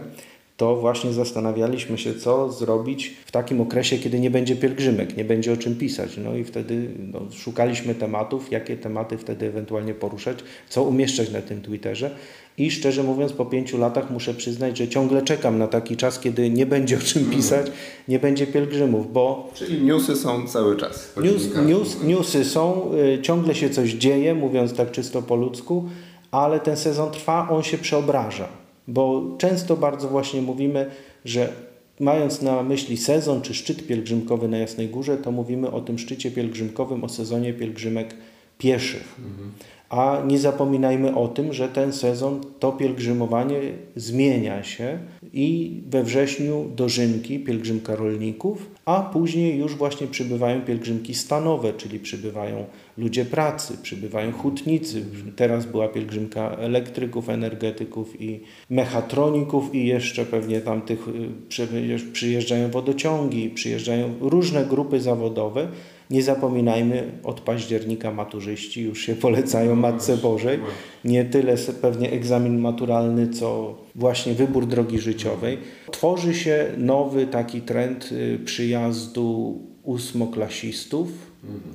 to 0.63 0.77
właśnie 0.77 1.13
zastanawialiśmy 1.13 1.99
się, 1.99 2.15
co 2.15 2.53
zrobić 2.53 3.15
w 3.27 3.33
takim 3.33 3.61
okresie, 3.61 3.99
kiedy 3.99 4.21
nie 4.21 4.31
będzie 4.31 4.57
pielgrzymek, 4.57 5.17
nie 5.17 5.25
będzie 5.25 5.53
o 5.53 5.57
czym 5.57 5.75
pisać. 5.75 6.17
No 6.17 6.35
i 6.35 6.45
wtedy 6.45 6.89
no, 7.13 7.21
szukaliśmy 7.33 7.95
tematów, 7.95 8.53
jakie 8.53 8.77
tematy 8.77 9.19
wtedy 9.19 9.47
ewentualnie 9.47 9.95
poruszać, 9.95 10.39
co 10.69 10.83
umieszczać 10.83 11.31
na 11.31 11.41
tym 11.41 11.63
Twitterze. 11.63 12.11
I 12.59 12.71
szczerze 12.71 13.03
mówiąc, 13.03 13.33
po 13.33 13.47
pięciu 13.47 13.79
latach 13.79 14.11
muszę 14.11 14.35
przyznać, 14.35 14.79
że 14.79 14.89
ciągle 14.89 15.23
czekam 15.23 15.59
na 15.59 15.67
taki 15.67 15.97
czas, 15.97 16.21
kiedy 16.21 16.51
nie 16.51 16.67
będzie 16.67 16.97
o 16.97 17.01
czym 17.01 17.31
pisać, 17.31 17.67
nie 18.09 18.19
będzie 18.19 18.47
pielgrzymów, 18.47 19.13
bo... 19.13 19.51
Czyli 19.55 19.85
newsy 19.85 20.17
są 20.17 20.49
cały 20.49 20.77
czas. 20.77 21.13
News, 21.17 21.49
news, 21.67 22.03
newsy 22.05 22.45
są, 22.45 22.91
y, 23.19 23.23
ciągle 23.23 23.55
się 23.55 23.71
coś 23.71 23.91
dzieje, 23.91 24.35
mówiąc 24.35 24.75
tak 24.75 24.91
czysto 24.91 25.23
po 25.23 25.37
ludzku, 25.37 25.89
ale 26.31 26.61
ten 26.61 26.77
sezon 26.77 27.11
trwa, 27.11 27.49
on 27.49 27.63
się 27.63 27.79
przeobraża. 27.79 28.62
Bo 28.93 29.35
często 29.39 29.77
bardzo 29.77 30.09
właśnie 30.09 30.43
mówimy, 30.43 30.91
że 31.25 31.53
mając 32.01 32.43
na 32.43 32.63
myśli 32.63 32.97
sezon 32.97 33.43
czy 33.43 33.55
szczyt 33.55 33.87
pielgrzymkowy 33.87 34.49
na 34.49 34.59
Jasnej 34.59 34.89
Górze, 34.89 35.17
to 35.17 35.33
mówimy 35.33 35.71
o 35.71 35.81
tym 35.81 35.99
szczycie 35.99 36.31
pielgrzymkowym, 36.31 37.05
o 37.05 37.09
sezonie 37.09 37.53
pielgrzymek 37.53 38.15
pieszych. 38.59 39.15
Mhm. 39.19 39.53
A 39.93 40.23
nie 40.27 40.39
zapominajmy 40.39 41.15
o 41.15 41.29
tym, 41.29 41.53
że 41.53 41.69
ten 41.69 41.93
sezon, 41.93 42.41
to 42.59 42.73
pielgrzymowanie 42.73 43.61
zmienia 43.97 44.63
się 44.63 44.99
i 45.33 45.81
we 45.91 46.05
wrześniu 46.05 46.65
dożynki, 46.77 47.41
pielgrzymka 47.41 47.97
rolników, 47.97 48.71
a 48.85 49.01
później 49.01 49.59
już 49.59 49.75
właśnie 49.75 50.07
przybywają 50.07 50.61
pielgrzymki 50.61 51.15
stanowe, 51.15 51.73
czyli 51.73 51.99
przybywają 51.99 52.65
ludzie 52.99 53.25
pracy, 53.25 53.79
przybywają 53.83 54.33
hutnicy. 54.33 55.05
Teraz 55.37 55.67
była 55.67 55.89
pielgrzymka 55.89 56.51
elektryków, 56.51 57.29
energetyków 57.29 58.21
i 58.21 58.41
mechatroników 58.71 59.75
i 59.75 59.87
jeszcze 59.87 60.25
pewnie 60.25 60.61
tam 60.61 60.83
tych 60.83 61.09
y, 61.09 62.13
przyjeżdżają 62.13 62.71
wodociągi, 62.71 63.51
przyjeżdżają 63.51 64.15
różne 64.21 64.65
grupy 64.65 65.01
zawodowe. 65.01 65.69
Nie 66.13 66.23
zapominajmy, 66.23 67.13
od 67.25 67.41
października 67.41 68.13
maturzyści 68.13 68.83
już 68.83 69.01
się 69.01 69.15
polecają 69.15 69.77
Matce 69.77 70.17
Bożej. 70.17 70.59
Nie 71.05 71.25
tyle 71.25 71.57
pewnie 71.83 72.11
egzamin 72.11 72.59
maturalny, 72.59 73.29
co 73.29 73.79
właśnie 73.95 74.35
wybór 74.35 74.67
drogi 74.67 74.99
życiowej. 74.99 75.59
Tworzy 75.91 76.35
się 76.35 76.67
nowy 76.79 77.27
taki 77.27 77.61
trend 77.61 78.13
y, 78.13 78.39
przyjazdu 78.45 79.59
ósmoklasistów. 79.83 81.09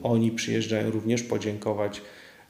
Oni 0.04 0.32
przyjeżdżają 0.32 0.92
również 0.92 1.24
podziękować 1.24 2.02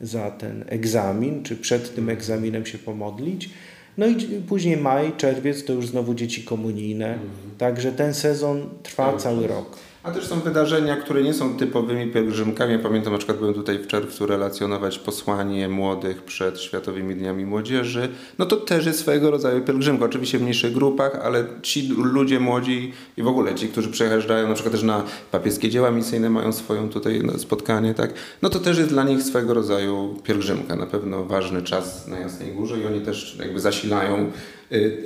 za 0.01 0.32
ten 0.32 0.65
egzamin, 0.67 1.44
czy 1.44 1.58
przed 1.58 1.96
tym 1.96 2.10
egzaminem 2.10 2.65
się 2.65 2.77
pomodlić. 2.77 3.50
No 3.98 4.08
i 4.08 4.15
później 4.48 4.77
maj, 4.77 5.12
czerwiec 5.17 5.63
to 5.63 5.74
już 5.74 5.88
znowu 5.88 6.13
dzieci 6.13 6.44
komunijne. 6.44 7.20
Także 7.58 7.91
ten 7.91 8.13
sezon 8.13 8.70
trwa 8.84 9.17
cały 9.17 9.48
rok. 9.48 9.77
A 10.07 10.11
też 10.11 10.27
są 10.27 10.39
wydarzenia, 10.39 10.95
które 10.95 11.23
nie 11.23 11.33
są 11.33 11.57
typowymi 11.57 12.11
pielgrzymkami. 12.11 12.73
Ja 12.73 12.79
pamiętam, 12.79 13.13
na 13.13 13.17
przykład 13.17 13.37
byłem 13.37 13.53
tutaj 13.53 13.79
w 13.79 13.87
czerwcu 13.87 14.25
relacjonować 14.25 14.99
posłanie 14.99 15.69
młodych 15.69 16.23
przed 16.23 16.61
Światowymi 16.61 17.15
Dniami 17.15 17.45
Młodzieży. 17.45 18.09
No 18.37 18.45
to 18.45 18.57
też 18.57 18.85
jest 18.85 18.99
swojego 18.99 19.31
rodzaju 19.31 19.61
pielgrzymka, 19.61 20.05
oczywiście 20.05 20.39
w 20.39 20.41
mniejszych 20.41 20.73
grupach, 20.73 21.19
ale 21.23 21.45
ci 21.61 21.87
ludzie 21.87 22.39
młodzi 22.39 22.93
i 23.17 23.23
w 23.23 23.27
ogóle 23.27 23.55
ci, 23.55 23.67
którzy 23.67 23.89
przyjeżdżają 23.89 24.47
na 24.47 24.53
przykład 24.53 24.71
też 24.71 24.83
na 24.83 25.03
papieskie 25.31 25.69
dzieła 25.69 25.91
misyjne, 25.91 26.29
mają 26.29 26.51
swoją 26.51 26.89
tutaj 26.89 27.21
spotkanie, 27.37 27.93
tak? 27.93 28.13
No 28.41 28.49
to 28.49 28.59
też 28.59 28.77
jest 28.77 28.89
dla 28.89 29.03
nich 29.03 29.23
swego 29.23 29.53
rodzaju 29.53 30.15
pielgrzymka. 30.23 30.75
Na 30.75 30.85
pewno 30.85 31.23
ważny 31.23 31.61
czas 31.61 32.07
na 32.07 32.19
Jasnej 32.19 32.51
Górze 32.51 32.79
i 32.79 32.85
oni 32.85 33.01
też 33.01 33.37
jakby 33.39 33.59
zasilają 33.59 34.31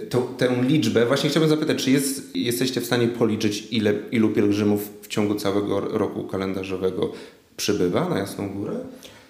to, 0.10 0.22
tę 0.38 0.62
liczbę. 0.62 1.06
Właśnie 1.06 1.30
chciałbym 1.30 1.50
zapytać, 1.50 1.84
czy 1.84 1.91
jest, 1.91 2.36
jesteście 2.36 2.82
w 2.82 2.86
stanie 2.86 3.08
policzyć, 3.08 3.68
ile, 3.72 3.94
ilu 4.12 4.30
pielgrzymów 4.30 4.89
w 5.01 5.08
ciągu 5.08 5.36
całego 5.36 5.80
roku 5.80 6.24
kalendarzowego 6.24 7.12
przybywa 7.58 8.10
na 8.10 8.20
Jasną 8.20 8.50
Górę? 8.50 8.74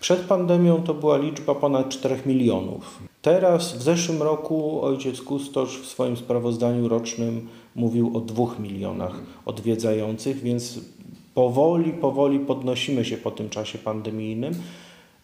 Przed 0.01 0.19
pandemią 0.19 0.83
to 0.83 0.93
była 0.93 1.17
liczba 1.17 1.55
ponad 1.55 1.89
4 1.89 2.19
milionów. 2.25 2.99
Teraz, 3.21 3.77
w 3.77 3.81
zeszłym 3.81 4.21
roku, 4.21 4.81
ojciec 4.81 5.21
Kustosz 5.21 5.81
w 5.81 5.85
swoim 5.85 6.17
sprawozdaniu 6.17 6.87
rocznym 6.87 7.47
mówił 7.75 8.17
o 8.17 8.19
2 8.19 8.43
milionach 8.59 9.19
odwiedzających, 9.45 10.41
więc 10.41 10.79
powoli, 11.33 11.93
powoli 11.93 12.39
podnosimy 12.39 13.05
się 13.05 13.17
po 13.17 13.31
tym 13.31 13.49
czasie 13.49 13.77
pandemijnym. 13.77 14.53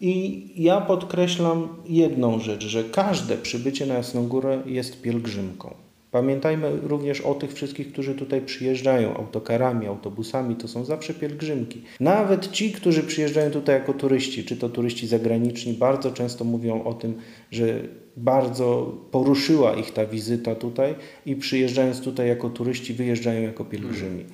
I 0.00 0.46
ja 0.56 0.80
podkreślam 0.80 1.68
jedną 1.86 2.38
rzecz, 2.38 2.66
że 2.66 2.84
każde 2.84 3.36
przybycie 3.36 3.86
na 3.86 3.94
Jasną 3.94 4.28
Górę 4.28 4.62
jest 4.66 5.02
pielgrzymką. 5.02 5.74
Pamiętajmy 6.10 6.70
również 6.82 7.20
o 7.20 7.34
tych 7.34 7.52
wszystkich, 7.52 7.92
którzy 7.92 8.14
tutaj 8.14 8.40
przyjeżdżają 8.40 9.16
autokarami, 9.16 9.86
autobusami, 9.86 10.56
to 10.56 10.68
są 10.68 10.84
zawsze 10.84 11.14
pielgrzymki. 11.14 11.82
Nawet 12.00 12.50
ci, 12.50 12.72
którzy 12.72 13.02
przyjeżdżają 13.02 13.50
tutaj 13.50 13.74
jako 13.74 13.92
turyści, 13.92 14.44
czy 14.44 14.56
to 14.56 14.68
turyści 14.68 15.06
zagraniczni, 15.06 15.72
bardzo 15.72 16.10
często 16.10 16.44
mówią 16.44 16.84
o 16.84 16.94
tym, 16.94 17.14
że 17.50 17.80
bardzo 18.16 18.94
poruszyła 19.10 19.74
ich 19.74 19.90
ta 19.90 20.06
wizyta 20.06 20.54
tutaj 20.54 20.94
i 21.26 21.36
przyjeżdżając 21.36 22.00
tutaj 22.00 22.28
jako 22.28 22.50
turyści, 22.50 22.94
wyjeżdżają 22.94 23.42
jako 23.42 23.64
pielgrzymi. 23.64 24.24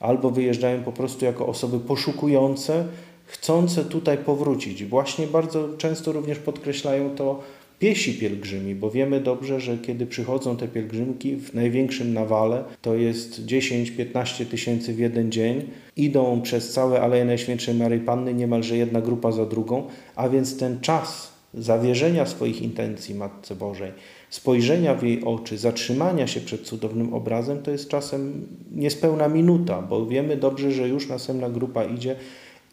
Albo 0.00 0.30
wyjeżdżają 0.30 0.82
po 0.82 0.92
prostu 0.92 1.24
jako 1.24 1.46
osoby 1.46 1.80
poszukujące 1.80 2.84
chcące 3.26 3.84
tutaj 3.84 4.18
powrócić. 4.18 4.84
Właśnie 4.84 5.26
bardzo 5.26 5.68
często 5.78 6.12
również 6.12 6.38
podkreślają 6.38 7.10
to 7.10 7.42
piesi 7.78 8.14
pielgrzymi, 8.14 8.74
bo 8.74 8.90
wiemy 8.90 9.20
dobrze, 9.20 9.60
że 9.60 9.78
kiedy 9.78 10.06
przychodzą 10.06 10.56
te 10.56 10.68
pielgrzymki 10.68 11.36
w 11.36 11.54
największym 11.54 12.14
nawale, 12.14 12.64
to 12.82 12.94
jest 12.94 13.46
10-15 13.46 14.46
tysięcy 14.46 14.94
w 14.94 14.98
jeden 14.98 15.32
dzień, 15.32 15.70
idą 15.96 16.40
przez 16.42 16.72
całe 16.72 17.00
Aleje 17.00 17.24
Najświętszej 17.24 17.74
Maryi 17.74 18.00
Panny, 18.00 18.34
niemalże 18.34 18.76
jedna 18.76 19.00
grupa 19.00 19.32
za 19.32 19.46
drugą, 19.46 19.86
a 20.16 20.28
więc 20.28 20.58
ten 20.58 20.80
czas 20.80 21.32
zawierzenia 21.54 22.26
swoich 22.26 22.62
intencji 22.62 23.14
Matce 23.14 23.56
Bożej, 23.56 23.92
spojrzenia 24.30 24.94
w 24.94 25.02
jej 25.02 25.24
oczy, 25.24 25.58
zatrzymania 25.58 26.26
się 26.26 26.40
przed 26.40 26.62
cudownym 26.62 27.14
obrazem, 27.14 27.62
to 27.62 27.70
jest 27.70 27.88
czasem 27.88 28.46
niespełna 28.72 29.28
minuta, 29.28 29.82
bo 29.82 30.06
wiemy 30.06 30.36
dobrze, 30.36 30.72
że 30.72 30.88
już 30.88 31.08
następna 31.08 31.50
grupa 31.50 31.84
idzie 31.84 32.16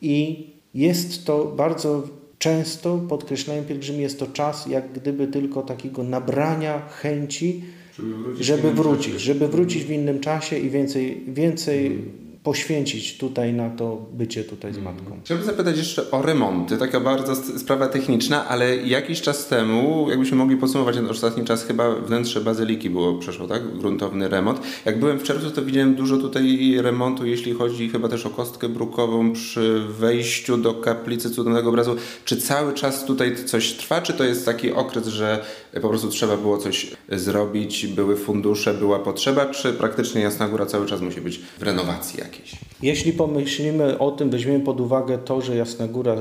i 0.01 0.49
jest 0.73 1.25
to 1.25 1.45
bardzo 1.45 2.07
często, 2.39 2.97
podkreślają 2.97 3.63
pielgrzymi, 3.63 4.01
jest 4.01 4.19
to 4.19 4.27
czas 4.27 4.67
jak 4.67 4.93
gdyby 4.93 5.27
tylko 5.27 5.61
takiego 5.61 6.03
nabrania 6.03 6.89
chęci, 6.89 7.63
żeby 7.99 8.11
wrócić, 8.11 8.41
żeby 8.41 8.69
wrócić, 8.69 9.21
żeby 9.21 9.47
wrócić 9.47 9.83
w 9.83 9.91
innym 9.91 10.19
czasie 10.19 10.57
i 10.57 10.69
więcej, 10.69 11.23
więcej 11.27 11.87
hmm 11.87 12.20
poświęcić 12.43 13.17
tutaj 13.17 13.53
na 13.53 13.69
to 13.69 14.05
bycie 14.13 14.43
tutaj 14.43 14.73
z 14.73 14.77
mhm. 14.77 14.95
matką. 14.95 15.19
Chciałbym 15.23 15.45
zapytać 15.45 15.77
jeszcze 15.77 16.11
o 16.11 16.21
remonty. 16.21 16.77
Taka 16.77 16.99
bardzo 16.99 17.35
sprawa 17.35 17.87
techniczna, 17.87 18.47
ale 18.47 18.77
jakiś 18.77 19.21
czas 19.21 19.47
temu, 19.47 20.09
jakbyśmy 20.09 20.37
mogli 20.37 20.57
podsumować 20.57 20.95
ten 20.95 21.09
ostatni 21.09 21.45
czas, 21.45 21.65
chyba 21.65 21.95
wnętrze 21.95 22.41
bazyliki 22.41 22.89
było, 22.89 23.13
przeszło, 23.13 23.47
tak? 23.47 23.77
Gruntowny 23.77 24.29
remont. 24.29 24.59
Jak 24.85 24.99
byłem 24.99 25.19
w 25.19 25.23
czerwcu, 25.23 25.51
to 25.51 25.61
widziałem 25.61 25.95
dużo 25.95 26.17
tutaj 26.17 26.75
remontu, 26.81 27.25
jeśli 27.25 27.53
chodzi 27.53 27.89
chyba 27.89 28.09
też 28.09 28.25
o 28.25 28.29
kostkę 28.29 28.69
brukową 28.69 29.33
przy 29.33 29.85
wejściu 29.89 30.57
do 30.57 30.73
kaplicy 30.73 31.29
Cudownego 31.29 31.69
Obrazu. 31.69 31.95
Czy 32.25 32.37
cały 32.37 32.73
czas 32.73 33.05
tutaj 33.05 33.35
coś 33.45 33.73
trwa, 33.73 34.01
czy 34.01 34.13
to 34.13 34.23
jest 34.23 34.45
taki 34.45 34.71
okres, 34.71 35.07
że 35.07 35.45
po 35.81 35.89
prostu 35.89 36.09
trzeba 36.09 36.37
było 36.37 36.57
coś 36.57 36.91
zrobić, 37.09 37.87
były 37.87 38.15
fundusze, 38.15 38.73
była 38.73 38.99
potrzeba, 38.99 39.45
czy 39.45 39.73
praktycznie 39.73 40.21
Jasna 40.21 40.47
Góra 40.47 40.65
cały 40.65 40.85
czas 40.85 41.01
musi 41.01 41.21
być 41.21 41.39
w 41.59 41.63
renowacji 41.63 42.21
jakiejś? 42.31 42.55
Jeśli 42.81 43.13
pomyślimy 43.13 43.99
o 43.99 44.11
tym, 44.11 44.29
weźmiemy 44.29 44.59
pod 44.59 44.81
uwagę 44.81 45.17
to, 45.17 45.41
że 45.41 45.55
Jasna 45.55 45.87
Góra, 45.87 46.15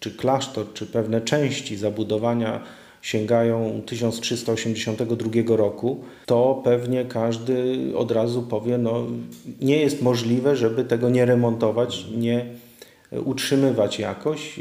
czy 0.00 0.10
klasztor, 0.10 0.72
czy 0.72 0.86
pewne 0.86 1.20
części 1.20 1.76
zabudowania 1.76 2.60
sięgają 3.02 3.82
1382 3.86 5.56
roku, 5.56 6.04
to 6.26 6.60
pewnie 6.64 7.04
każdy 7.04 7.78
od 7.96 8.10
razu 8.10 8.42
powie, 8.42 8.78
no 8.78 9.06
nie 9.60 9.76
jest 9.76 10.02
możliwe, 10.02 10.56
żeby 10.56 10.84
tego 10.84 11.10
nie 11.10 11.24
remontować, 11.24 12.06
nie 12.16 12.46
utrzymywać 13.24 13.98
jakoś. 13.98 14.60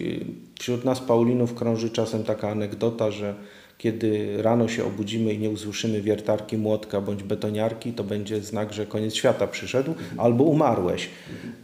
Wśród 0.60 0.86
nas 0.86 1.00
Paulinów 1.00 1.53
krąży 1.53 1.89
czasem 1.89 2.24
taka 2.24 2.50
anegdota, 2.50 3.12
że 3.12 3.36
kiedy 3.77 4.42
rano 4.42 4.68
się 4.68 4.86
obudzimy 4.86 5.34
i 5.34 5.39
nie 5.39 5.50
usłyszymy 5.50 6.01
wiertarki, 6.01 6.58
młotka 6.58 7.01
bądź 7.01 7.24
betoniarki, 7.24 7.94
to 7.94 8.03
będzie 8.03 8.42
znak, 8.42 8.74
że 8.74 8.86
koniec 8.86 9.15
świata 9.15 9.48
przyszedł 9.48 9.94
albo 10.18 10.44
umarłeś. 10.44 11.10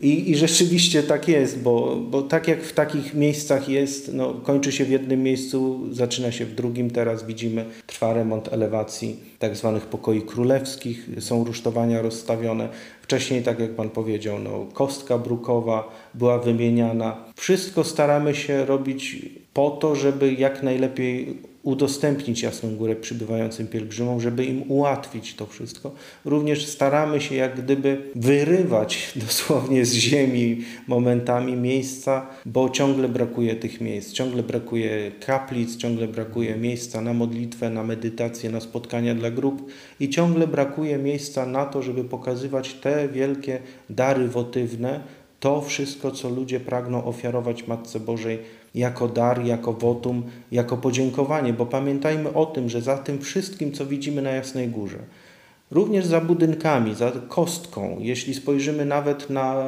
I, 0.02 0.32
i 0.32 0.36
rzeczywiście 0.36 1.04
tak 1.04 1.28
jest, 1.28 1.62
bo, 1.62 1.96
bo 1.96 2.22
tak 2.22 2.48
jak 2.48 2.64
w 2.64 2.74
takich 2.74 3.14
miejscach 3.14 3.70
jest, 3.70 4.14
no, 4.14 4.34
kończy 4.34 4.72
się 4.72 4.86
w 4.86 4.90
jednym 4.90 5.24
miejscu, 5.24 5.80
zaczyna 5.92 6.32
się 6.32 6.46
w 6.46 6.56
drugim. 6.56 6.92
Teraz 6.92 7.26
widzimy, 7.26 7.66
trwa 7.88 8.14
remont 8.14 8.54
elewacji 8.54 9.20
tak 9.40 9.56
zwanych 9.56 9.86
pokoi 9.86 10.22
królewskich, 10.22 11.10
są 11.20 11.44
rusztowania 11.44 12.02
rozstawione. 12.02 12.70
Wcześniej, 13.02 13.44
tak 13.44 13.60
jak 13.60 13.72
Pan 13.72 13.90
powiedział, 13.90 14.40
no, 14.40 14.66
kostka 14.74 15.18
brukowa 15.18 15.92
była 16.14 16.40
wymieniana. 16.40 17.18
Wszystko 17.36 17.84
staramy 17.84 18.36
się 18.36 18.66
robić 18.66 19.26
po 19.54 19.72
to, 19.72 19.96
żeby 19.96 20.34
jak 20.34 20.64
najlepiej 20.64 21.38
udostępnić 21.64 22.42
Jasną 22.42 22.76
Górę 22.76 22.96
przybywającym 22.96 23.68
pielgrzymom, 23.68 24.22
żeby 24.22 24.46
im 24.46 24.72
ułatwić 24.72 25.36
to 25.36 25.46
wszystko. 25.46 25.92
Również 26.26 26.66
staramy 26.66 27.22
się 27.22 27.36
jak 27.36 27.62
gdyby 27.62 28.02
wyrywać 28.16 29.12
dosłownie 29.28 29.86
z 29.86 29.94
ziemi 29.94 30.62
momentami 30.88 31.56
miejsca, 31.56 32.28
bo 32.46 32.70
ciągle 32.70 33.10
brakuje 33.10 33.56
tych 33.56 33.82
miejsc, 33.82 34.12
ciągle 34.12 34.44
brakuje 34.44 35.12
kaplic, 35.26 35.78
ciągle 35.78 36.08
brakuje 36.08 36.56
miejsca 36.56 37.02
na 37.02 37.14
modlitwę, 37.14 37.70
na 37.70 37.84
medytację, 37.84 38.50
na 38.50 38.60
spotkania 38.60 39.16
dla 39.16 39.32
grup 39.32 39.72
i 40.00 40.10
ciągle 40.10 40.48
brakuje 40.48 40.98
miejsca 40.98 41.46
na 41.46 41.66
to, 41.66 41.82
żeby 41.82 42.04
pokazywać 42.04 42.74
te 42.74 43.10
wielkie 43.10 43.60
dary 43.90 44.28
wotywne, 44.28 45.00
to 45.40 45.62
wszystko, 45.62 46.12
co 46.12 46.30
ludzie 46.30 46.60
pragną 46.60 47.04
ofiarować 47.04 47.68
Matce 47.68 48.00
Bożej 48.00 48.40
jako 48.76 49.08
dar, 49.08 49.46
jako 49.46 49.74
wotum, 49.74 50.24
jako 50.52 50.78
podziękowanie, 50.78 51.54
bo 51.54 51.66
pamiętajmy 51.66 52.34
o 52.34 52.46
tym, 52.46 52.70
że 52.70 52.82
za 52.82 52.98
tym 52.98 53.20
wszystkim, 53.22 53.72
co 53.72 53.86
widzimy 53.86 54.22
na 54.22 54.30
Jasnej 54.30 54.68
Górze, 54.68 55.00
Również 55.72 56.06
za 56.06 56.22
budynkami, 56.22 56.96
za 56.96 57.12
kostką, 57.12 57.98
jeśli 58.00 58.34
spojrzymy 58.34 58.86
nawet 58.86 59.30
na 59.30 59.66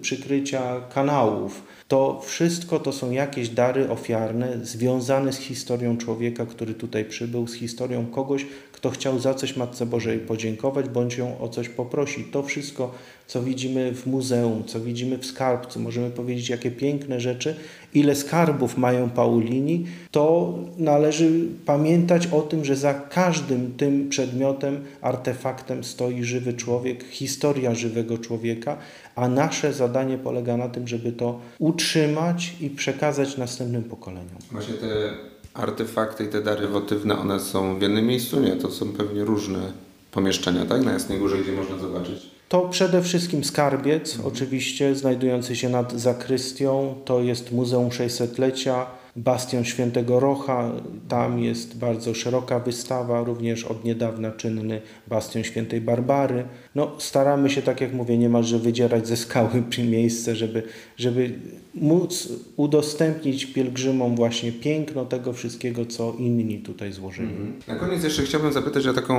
przykrycia 0.00 0.80
kanałów, 0.94 1.62
to 1.88 2.20
wszystko 2.24 2.78
to 2.78 2.92
są 2.92 3.10
jakieś 3.10 3.48
dary 3.48 3.90
ofiarne 3.90 4.58
związane 4.62 5.32
z 5.32 5.38
historią 5.38 5.96
człowieka, 5.96 6.46
który 6.46 6.74
tutaj 6.74 7.04
przybył, 7.04 7.46
z 7.46 7.54
historią 7.54 8.06
kogoś, 8.06 8.46
kto 8.72 8.90
chciał 8.90 9.18
za 9.18 9.34
coś 9.34 9.56
Matce 9.56 9.86
Bożej 9.86 10.18
podziękować, 10.18 10.88
bądź 10.88 11.16
ją 11.16 11.38
o 11.40 11.48
coś 11.48 11.68
poprosić. 11.68 12.26
To 12.32 12.42
wszystko, 12.42 12.94
co 13.26 13.42
widzimy 13.42 13.94
w 13.94 14.06
muzeum, 14.06 14.64
co 14.66 14.80
widzimy 14.80 15.18
w 15.18 15.26
skarbcu, 15.26 15.80
możemy 15.80 16.10
powiedzieć, 16.10 16.48
jakie 16.48 16.70
piękne 16.70 17.20
rzeczy, 17.20 17.56
ile 17.94 18.14
skarbów 18.14 18.78
mają 18.78 19.10
Paulini, 19.10 19.86
to 20.10 20.54
należy 20.78 21.30
pamiętać 21.66 22.26
o 22.26 22.42
tym, 22.42 22.64
że 22.64 22.76
za 22.76 22.94
każdym 22.94 23.74
tym 23.76 24.08
przedmiotem, 24.08 24.84
artefaktem 25.00 25.84
stoi 25.84 26.24
żywy 26.24 26.52
człowiek, 26.52 27.04
historia 27.04 27.74
żywego 27.74 28.18
człowieka, 28.18 28.76
a 29.16 29.28
nasze 29.28 29.72
zadanie 29.72 30.18
polega 30.18 30.56
na 30.56 30.68
tym, 30.68 30.88
żeby 30.88 31.12
to 31.12 31.40
utrzymać 31.58 32.56
i 32.60 32.70
przekazać 32.70 33.36
następnym 33.36 33.84
pokoleniom. 33.84 34.38
Właśnie 34.52 34.74
te 34.74 35.14
artefakty 35.54 36.24
i 36.24 36.28
te 36.28 36.42
dary 36.42 36.68
wotywne, 36.68 37.18
one 37.18 37.40
są 37.40 37.78
w 37.78 37.82
jednym 37.82 38.06
miejscu? 38.06 38.40
Nie, 38.40 38.56
to 38.56 38.70
są 38.70 38.92
pewnie 38.92 39.24
różne 39.24 39.72
pomieszczenia, 40.14 40.66
tak? 40.66 40.84
Na 40.84 40.92
Jasnej 40.92 41.18
Górze, 41.18 41.38
gdzie 41.38 41.52
można 41.52 41.78
zobaczyć. 41.78 42.22
To 42.48 42.60
przede 42.68 43.02
wszystkim 43.02 43.44
skarbiec, 43.44 44.14
mhm. 44.16 44.34
oczywiście, 44.34 44.94
znajdujący 44.94 45.56
się 45.56 45.68
nad 45.68 45.92
zakrystią. 45.92 46.94
To 47.04 47.20
jest 47.20 47.52
Muzeum 47.52 47.88
600-lecia 47.88 48.86
Bastion 49.16 49.64
Świętego 49.64 50.20
Rocha, 50.20 50.70
tam 51.08 51.38
jest 51.38 51.78
bardzo 51.78 52.14
szeroka 52.14 52.58
wystawa, 52.58 53.24
również 53.24 53.64
od 53.64 53.84
niedawna 53.84 54.30
czynny 54.30 54.80
Bastion 55.06 55.44
Świętej 55.44 55.80
Barbary. 55.80 56.44
No, 56.74 56.90
staramy 56.98 57.50
się, 57.50 57.62
tak 57.62 57.80
jak 57.80 57.92
mówię, 57.92 58.18
niemalże 58.18 58.58
wydzierać 58.58 59.08
ze 59.08 59.16
skały 59.16 59.62
miejsce, 59.90 60.36
żeby, 60.36 60.62
żeby 60.96 61.38
móc 61.74 62.28
udostępnić 62.56 63.46
pielgrzymom 63.46 64.16
właśnie 64.16 64.52
piękno 64.52 65.04
tego 65.04 65.32
wszystkiego, 65.32 65.86
co 65.86 66.14
inni 66.18 66.58
tutaj 66.58 66.92
złożyli. 66.92 67.28
Mhm. 67.28 67.52
Na 67.68 67.74
koniec 67.74 68.04
jeszcze 68.04 68.22
chciałbym 68.22 68.52
zapytać 68.52 68.86
o 68.86 68.94
taką 68.94 69.16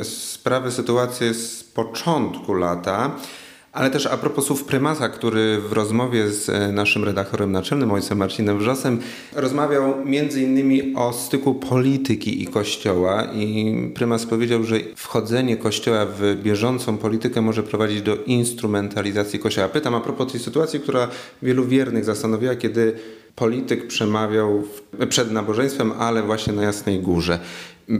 e, 0.00 0.04
sprawę, 0.04 0.70
sytuację 0.70 1.34
z 1.34 1.64
początku 1.64 2.54
lata. 2.54 3.16
Ale 3.74 3.90
też 3.90 4.06
a 4.06 4.16
propos 4.16 4.46
słów 4.46 4.64
prymasa, 4.64 5.08
który 5.08 5.60
w 5.60 5.72
rozmowie 5.72 6.28
z 6.30 6.48
e, 6.48 6.72
naszym 6.72 7.04
redaktorem 7.04 7.52
naczelnym, 7.52 7.92
ojcem 7.92 8.18
Marcinem 8.18 8.58
Wrzosem, 8.58 9.00
rozmawiał 9.32 10.04
między 10.04 10.42
innymi 10.42 10.94
o 10.96 11.12
styku 11.12 11.54
polityki 11.54 12.42
i 12.42 12.46
kościoła 12.46 13.24
i 13.24 13.74
prymas 13.94 14.26
powiedział, 14.26 14.64
że 14.64 14.76
wchodzenie 14.96 15.56
kościoła 15.56 16.06
w 16.06 16.36
bieżącą 16.42 16.98
politykę 16.98 17.40
może 17.40 17.62
prowadzić 17.62 18.02
do 18.02 18.16
instrumentalizacji 18.16 19.38
kościoła. 19.38 19.68
Pytam 19.68 19.94
a 19.94 20.00
propos 20.00 20.32
tej 20.32 20.40
sytuacji, 20.40 20.80
która 20.80 21.08
wielu 21.42 21.64
wiernych 21.64 22.04
zastanowiła, 22.04 22.54
kiedy 22.54 22.92
polityk 23.36 23.86
przemawiał 23.86 24.62
przed 25.08 25.32
nabożeństwem, 25.32 25.92
ale 25.98 26.22
właśnie 26.22 26.52
na 26.52 26.62
Jasnej 26.62 27.00
Górze. 27.00 27.38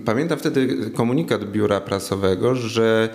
Pamiętam 0.04 0.38
wtedy 0.38 0.90
komunikat 0.90 1.44
biura 1.44 1.80
prasowego, 1.80 2.54
że 2.54 3.08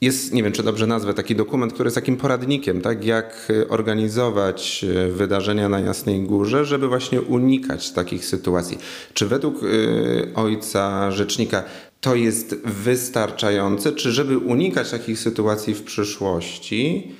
jest, 0.00 0.32
nie 0.32 0.42
wiem 0.42 0.52
czy 0.52 0.62
dobrze 0.62 0.86
nazwę, 0.86 1.14
taki 1.14 1.36
dokument, 1.36 1.72
który 1.72 1.86
jest 1.86 1.94
takim 1.94 2.16
poradnikiem, 2.16 2.80
tak, 2.80 3.04
jak 3.04 3.52
organizować 3.68 4.84
e, 4.84 5.08
wydarzenia 5.08 5.68
na 5.68 5.80
Jasnej 5.80 6.20
Górze, 6.20 6.64
żeby 6.64 6.88
właśnie 6.88 7.22
unikać 7.22 7.90
takich 7.90 8.24
sytuacji. 8.24 8.78
Czy 9.14 9.26
według 9.26 9.62
y, 9.62 10.30
ojca 10.34 11.10
rzecznika 11.10 11.64
to 12.00 12.14
jest 12.14 12.56
wystarczające, 12.64 13.92
czy 13.92 14.12
żeby 14.12 14.38
unikać 14.38 14.90
takich 14.90 15.18
sytuacji 15.18 15.74
w 15.74 15.82
przyszłości, 15.82 17.12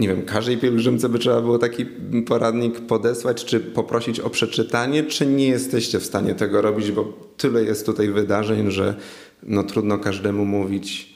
nie 0.00 0.08
wiem, 0.08 0.22
każdej 0.22 0.58
pielgrzymce 0.58 1.08
by 1.08 1.18
trzeba 1.18 1.40
było 1.40 1.58
taki 1.58 1.86
poradnik 2.26 2.80
podesłać, 2.80 3.44
czy 3.44 3.60
poprosić 3.60 4.20
o 4.20 4.30
przeczytanie, 4.30 5.04
czy 5.04 5.26
nie 5.26 5.48
jesteście 5.48 6.00
w 6.00 6.04
stanie 6.04 6.34
tego 6.34 6.62
robić, 6.62 6.92
bo 6.92 7.12
tyle 7.36 7.64
jest 7.64 7.86
tutaj 7.86 8.08
wydarzeń, 8.08 8.70
że 8.70 8.94
no 9.42 9.62
trudno 9.62 9.98
każdemu 9.98 10.44
mówić 10.44 11.15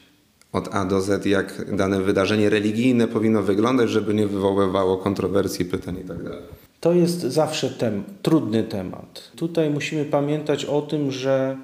od 0.53 0.75
A 0.75 0.85
do 0.85 1.01
Z, 1.01 1.27
jak 1.27 1.77
dane 1.77 2.01
wydarzenie 2.01 2.51
religijne 2.51 3.09
powinno 3.09 3.43
wyglądać, 3.43 3.91
żeby 3.91 4.15
nie 4.15 4.27
wywoływało 4.27 4.97
kontrowersji, 4.97 5.65
pytań 5.65 5.97
itd. 5.97 6.31
Tak 6.31 6.61
to 6.81 6.93
jest 6.93 7.21
zawsze 7.21 7.71
tem, 7.71 8.05
trudny 8.23 8.63
temat. 8.65 9.33
Tutaj 9.37 9.71
musimy 9.71 10.05
pamiętać 10.05 10.65
o 10.65 10.83
tym, 10.83 11.11
że 11.11 11.57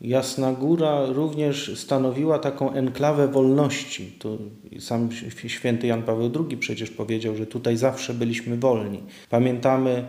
Jasna 0.00 0.52
Góra 0.52 1.06
również 1.06 1.78
stanowiła 1.80 2.38
taką 2.38 2.72
enklawę 2.72 3.28
wolności. 3.28 4.12
To 4.18 4.38
sam 4.78 5.08
święty 5.46 5.86
Jan 5.86 6.02
Paweł 6.02 6.30
II 6.34 6.56
przecież 6.58 6.90
powiedział, 6.90 7.36
że 7.36 7.46
tutaj 7.46 7.76
zawsze 7.76 8.14
byliśmy 8.14 8.56
wolni. 8.56 9.02
Pamiętamy 9.30 10.04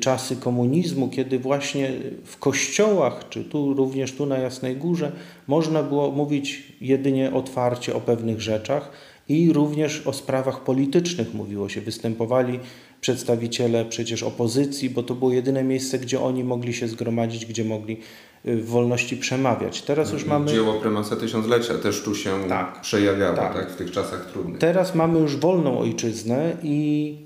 czasy 0.00 0.36
komunizmu, 0.36 1.08
kiedy 1.08 1.38
właśnie 1.38 1.92
w 2.24 2.38
kościołach, 2.38 3.28
czy 3.28 3.44
tu 3.44 3.74
również 3.74 4.12
tu 4.12 4.26
na 4.26 4.38
Jasnej 4.38 4.76
Górze, 4.76 5.12
można 5.46 5.82
było 5.82 6.10
mówić 6.10 6.72
jedynie 6.80 7.32
otwarcie 7.32 7.94
o 7.94 8.00
pewnych 8.00 8.40
rzeczach 8.40 8.90
i 9.28 9.52
również 9.52 10.06
o 10.06 10.12
sprawach 10.12 10.64
politycznych 10.64 11.34
mówiło 11.34 11.68
się. 11.68 11.80
Występowali 11.80 12.60
przedstawiciele 13.00 13.84
przecież 13.84 14.22
opozycji, 14.22 14.90
bo 14.90 15.02
to 15.02 15.14
było 15.14 15.32
jedyne 15.32 15.64
miejsce, 15.64 15.98
gdzie 15.98 16.20
oni 16.20 16.44
mogli 16.44 16.74
się 16.74 16.88
zgromadzić, 16.88 17.46
gdzie 17.46 17.64
mogli 17.64 18.00
y, 18.46 18.56
w 18.56 18.66
wolności 18.66 19.16
przemawiać. 19.16 19.82
Teraz 19.82 20.12
już 20.12 20.24
mamy... 20.24 20.50
Dzieło 20.50 20.74
prymasa 20.74 21.16
tysiąclecia 21.16 21.74
też 21.74 22.02
tu 22.02 22.14
się 22.14 22.48
tak, 22.48 22.80
przejawiało 22.80 23.36
tak. 23.36 23.54
tak. 23.54 23.70
w 23.70 23.76
tych 23.76 23.90
czasach 23.90 24.30
trudnych. 24.32 24.58
Teraz 24.58 24.94
mamy 24.94 25.18
już 25.18 25.36
wolną 25.36 25.78
ojczyznę 25.78 26.56
i 26.62 27.16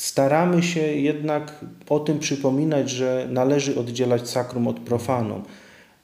Staramy 0.00 0.62
się 0.62 0.80
jednak 0.80 1.64
o 1.88 2.00
tym 2.00 2.18
przypominać, 2.18 2.90
że 2.90 3.28
należy 3.30 3.80
oddzielać 3.80 4.28
sakrum 4.28 4.68
od 4.68 4.80
profanum. 4.80 5.42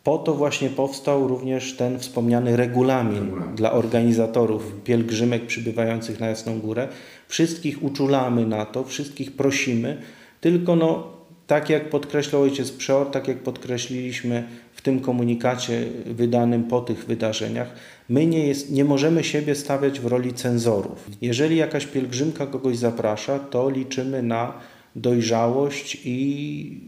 Po 0.05 0.19
to 0.19 0.35
właśnie 0.35 0.71
powstał 0.71 1.29
również 1.29 1.77
ten 1.77 1.99
wspomniany 1.99 2.57
regulamin, 2.57 3.25
regulamin, 3.25 3.57
dla 3.57 3.73
organizatorów 3.73 4.73
pielgrzymek 4.85 5.47
przybywających 5.47 6.21
na 6.21 6.27
Jasną 6.27 6.61
Górę. 6.61 6.89
Wszystkich 7.29 7.83
uczulamy 7.83 8.47
na 8.47 8.65
to, 8.67 8.85
wszystkich 8.85 9.37
prosimy, 9.37 10.03
tylko 10.41 10.77
no, 10.77 11.16
tak 11.47 11.71
jak 11.71 11.91
podkreślał 11.91 12.43
ojciec 12.43 12.73
Przeor, 12.73 13.11
tak 13.11 13.29
jak 13.29 13.39
podkreśliliśmy 13.39 14.45
w 14.73 14.83
tym 14.83 15.01
komunikacie 15.01 15.87
wydanym 16.07 16.65
po 16.65 16.81
tych 16.81 17.05
wydarzeniach, 17.05 17.69
my 18.09 18.27
nie, 18.27 18.47
jest, 18.47 18.71
nie 18.71 18.85
możemy 18.85 19.25
siebie 19.25 19.55
stawiać 19.55 20.01
w 20.01 20.07
roli 20.07 20.35
cenzorów. 20.35 21.11
Jeżeli 21.23 21.57
jakaś 21.57 21.87
pielgrzymka 21.87 22.47
kogoś 22.47 22.77
zaprasza, 22.77 23.39
to 23.39 23.71
liczymy 23.71 24.23
na 24.23 24.53
dojrzałość 24.97 26.01
i 26.05 26.81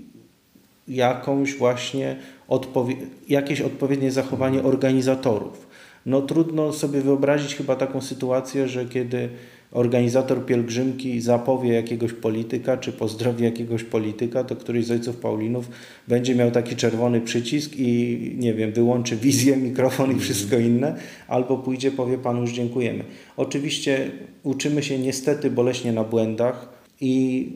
jakąś 0.89 1.55
właśnie 1.55 2.17
odpowie 2.49 2.97
jakieś 3.29 3.61
odpowiednie 3.61 4.11
zachowanie 4.11 4.63
organizatorów. 4.63 5.69
No 6.07 6.23
trudno 6.23 6.73
sobie 6.73 7.01
wyobrazić 7.01 7.55
chyba 7.55 7.77
taką 7.77 8.01
sytuację, 8.01 8.69
że 8.69 8.85
kiedy 8.85 9.29
organizator 9.73 10.47
pielgrzymki 10.47 11.21
zapowie 11.21 11.73
jakiegoś 11.73 12.13
polityka, 12.13 12.77
czy 12.77 12.93
pozdrowi 12.93 13.45
jakiegoś 13.45 13.85
polityka, 13.85 14.45
to 14.45 14.57
któryś 14.57 14.87
z 14.87 14.91
ojców 14.91 15.17
Paulinów 15.17 15.69
będzie 16.09 16.35
miał 16.35 16.51
taki 16.51 16.77
czerwony 16.77 17.21
przycisk 17.21 17.73
i 17.77 18.19
nie 18.39 18.55
wiem, 18.55 18.73
wyłączy 18.73 19.17
wizję, 19.17 19.57
mikrofon 19.69 20.07
i 20.07 20.13
mhm. 20.13 20.21
wszystko 20.21 20.59
inne, 20.59 20.97
albo 21.29 21.59
pójdzie, 21.59 21.91
powie 21.91 22.19
Panu 22.19 22.41
już 22.41 22.53
dziękujemy. 22.53 23.05
Oczywiście 23.37 24.11
uczymy 24.43 24.83
się 24.83 24.99
niestety 24.99 25.51
boleśnie 25.51 25.93
na 25.93 26.05
błędach 26.05 26.69
i 27.01 27.47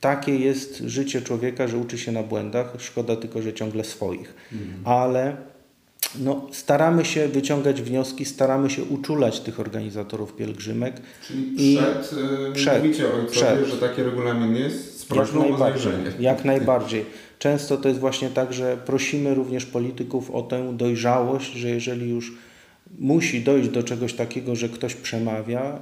takie 0.00 0.36
jest 0.36 0.78
życie 0.78 1.22
człowieka, 1.22 1.68
że 1.68 1.78
uczy 1.78 1.98
się 1.98 2.12
na 2.12 2.22
błędach. 2.22 2.74
Szkoda 2.78 3.16
tylko, 3.16 3.42
że 3.42 3.52
ciągle 3.52 3.84
swoich. 3.84 4.34
Mhm. 4.52 4.80
Ale 4.84 5.36
no, 6.18 6.46
staramy 6.52 7.04
się 7.04 7.28
wyciągać 7.28 7.82
wnioski, 7.82 8.24
staramy 8.24 8.70
się 8.70 8.84
uczulać 8.84 9.40
tych 9.40 9.60
organizatorów 9.60 10.36
pielgrzymek. 10.36 11.00
Czyli 11.26 11.72
i 11.72 11.76
przed, 11.76 12.12
yy, 12.12 12.52
przed 12.52 12.82
mówicie 12.82 13.04
ojcowie, 13.06 13.30
przed. 13.30 13.66
że 13.66 13.76
taki 13.76 14.02
regulamin 14.02 14.56
jest 14.56 15.00
z 15.00 15.04
prośbą 15.04 15.40
jak 15.40 15.48
najbardziej, 15.50 15.92
jak 16.20 16.44
najbardziej. 16.44 17.04
Często 17.38 17.76
to 17.76 17.88
jest 17.88 18.00
właśnie 18.00 18.28
tak, 18.30 18.52
że 18.52 18.76
prosimy 18.86 19.34
również 19.34 19.66
polityków 19.66 20.30
o 20.30 20.42
tę 20.42 20.76
dojrzałość, 20.76 21.52
że 21.52 21.70
jeżeli 21.70 22.10
już 22.10 22.32
musi 22.98 23.40
dojść 23.40 23.68
do 23.68 23.82
czegoś 23.82 24.14
takiego, 24.14 24.56
że 24.56 24.68
ktoś 24.68 24.94
przemawia, 24.94 25.80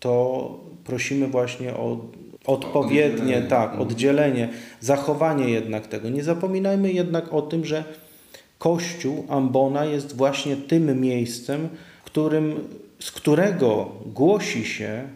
to 0.00 0.60
prosimy 0.84 1.26
właśnie 1.26 1.74
o 1.74 2.06
odpowiednie, 2.46 3.22
oddzielenie. 3.22 3.48
tak, 3.48 3.80
oddzielenie, 3.80 4.48
zachowanie 4.80 5.48
jednak 5.48 5.86
tego. 5.86 6.08
Nie 6.08 6.24
zapominajmy 6.24 6.92
jednak 6.92 7.32
o 7.32 7.42
tym, 7.42 7.64
że 7.64 7.84
Kościół 8.64 9.26
Ambona 9.28 9.84
jest 9.84 10.16
właśnie 10.16 10.56
tym 10.56 11.00
miejscem, 11.00 11.68
którym, 12.04 12.68
z 12.98 13.10
którego 13.10 13.92
głosi 14.06 14.64
się 14.64 15.08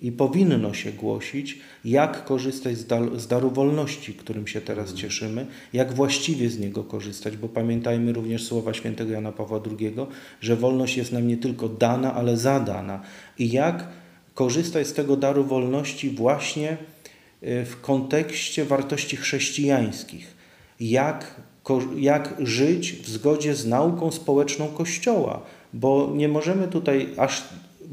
i 0.00 0.12
powinno 0.12 0.74
się 0.74 0.92
głosić, 0.92 1.58
jak 1.84 2.24
korzystać 2.24 2.78
z, 2.78 2.86
dar, 2.86 3.20
z 3.20 3.26
daru 3.26 3.50
wolności, 3.50 4.14
którym 4.14 4.46
się 4.46 4.60
teraz 4.60 4.94
cieszymy, 4.94 5.46
jak 5.72 5.92
właściwie 5.92 6.50
z 6.50 6.58
niego 6.58 6.84
korzystać, 6.84 7.36
bo 7.36 7.48
pamiętajmy 7.48 8.12
również 8.12 8.44
słowa 8.44 8.74
świętego 8.74 9.12
Jana 9.12 9.32
Pawła 9.32 9.60
II, 9.70 9.94
że 10.40 10.56
wolność 10.56 10.96
jest 10.96 11.12
nam 11.12 11.28
nie 11.28 11.36
tylko 11.36 11.68
dana, 11.68 12.14
ale 12.14 12.36
zadana. 12.36 13.00
I 13.38 13.50
jak 13.50 13.88
korzystać 14.34 14.86
z 14.86 14.92
tego 14.92 15.16
daru 15.16 15.44
wolności 15.44 16.10
właśnie 16.10 16.76
y, 17.42 17.64
w 17.64 17.80
kontekście 17.80 18.64
wartości 18.64 19.16
chrześcijańskich. 19.16 20.34
Jak, 20.80 21.40
jak 21.96 22.34
żyć 22.38 22.92
w 22.92 23.08
zgodzie 23.08 23.54
z 23.54 23.66
nauką 23.66 24.10
społeczną 24.10 24.68
Kościoła, 24.68 25.40
bo 25.72 26.12
nie 26.14 26.28
możemy 26.28 26.68
tutaj 26.68 27.08
aż 27.16 27.44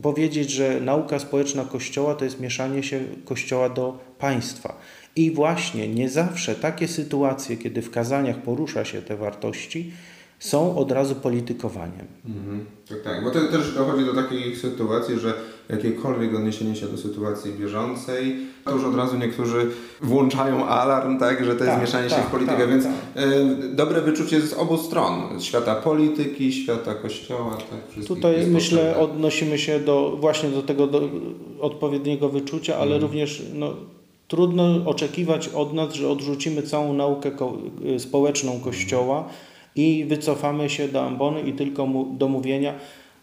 powiedzieć, 0.02 0.52
że 0.52 0.82
nauka 0.82 1.20
społeczna 1.20 1.66
Kościoła 1.66 2.16
to 2.16 2.26
jest 2.26 2.40
mieszanie 2.40 2.84
się 2.84 3.04
Kościoła 3.26 3.70
do 3.70 3.98
państwa. 4.20 4.78
I 5.16 5.32
właśnie 5.32 5.88
nie 5.88 6.10
zawsze 6.10 6.56
takie 6.56 6.88
sytuacje, 6.88 7.58
kiedy 7.58 7.82
w 7.82 7.92
kazaniach 7.92 8.42
porusza 8.42 8.86
się 8.86 9.02
te 9.02 9.18
wartości, 9.18 9.92
są 10.40 10.78
od 10.78 10.92
razu 10.92 11.16
politykowaniem. 11.16 12.08
Mhm. 12.26 12.66
Tak, 12.90 13.02
tak, 13.02 13.24
bo 13.24 13.32
to 13.32 13.48
też 13.48 13.74
dochodzi 13.74 14.06
do 14.06 14.14
takich 14.14 14.58
sytuacji, 14.58 15.20
że 15.20 15.34
jakiekolwiek 15.70 16.36
odniesienie 16.36 16.76
się 16.76 16.88
do 16.88 16.98
sytuacji 16.98 17.54
bieżącej, 17.54 18.36
to 18.66 18.72
już 18.72 18.84
od 18.84 18.96
razu 18.96 19.18
niektórzy 19.18 19.68
włączają 20.02 20.66
alarm, 20.66 21.20
tak, 21.20 21.46
że 21.46 21.56
to 21.56 21.64
jest 21.64 21.76
tak, 21.76 21.82
mieszanie 21.82 22.10
tak, 22.10 22.20
się 22.20 22.26
w 22.26 22.32
politykę, 22.32 22.58
tak, 22.58 22.70
więc 22.70 22.84
tak. 22.84 22.94
E, 23.16 23.46
dobre 23.76 24.02
wyczucie 24.02 24.42
z 24.42 24.54
obu 24.54 24.78
stron, 24.78 25.42
świata 25.42 25.76
polityki, 25.76 26.54
świata 26.54 26.96
kościoła. 26.96 27.58
Tak, 27.58 28.06
Tutaj 28.06 28.48
myślę 28.48 28.98
odnosimy 28.98 29.58
się 29.58 29.80
do 29.80 30.18
właśnie 30.20 30.50
do 30.50 30.62
tego 30.62 30.88
do 30.88 31.10
odpowiedniego 31.60 32.30
wyczucia, 32.30 32.76
ale 32.76 32.96
mhm. 32.96 33.02
również 33.02 33.44
no, 33.54 33.74
trudno 34.28 34.86
oczekiwać 34.86 35.48
od 35.48 35.74
nas, 35.74 35.94
że 35.94 36.10
odrzucimy 36.10 36.62
całą 36.62 36.94
naukę 36.94 37.32
społeczną 37.98 38.60
Kościoła, 38.60 39.30
i 39.76 40.06
wycofamy 40.06 40.70
się 40.70 40.88
do 40.88 41.02
ambony 41.02 41.42
i 41.42 41.54
tylko 41.54 41.88
do 42.12 42.28
mówienia. 42.28 42.74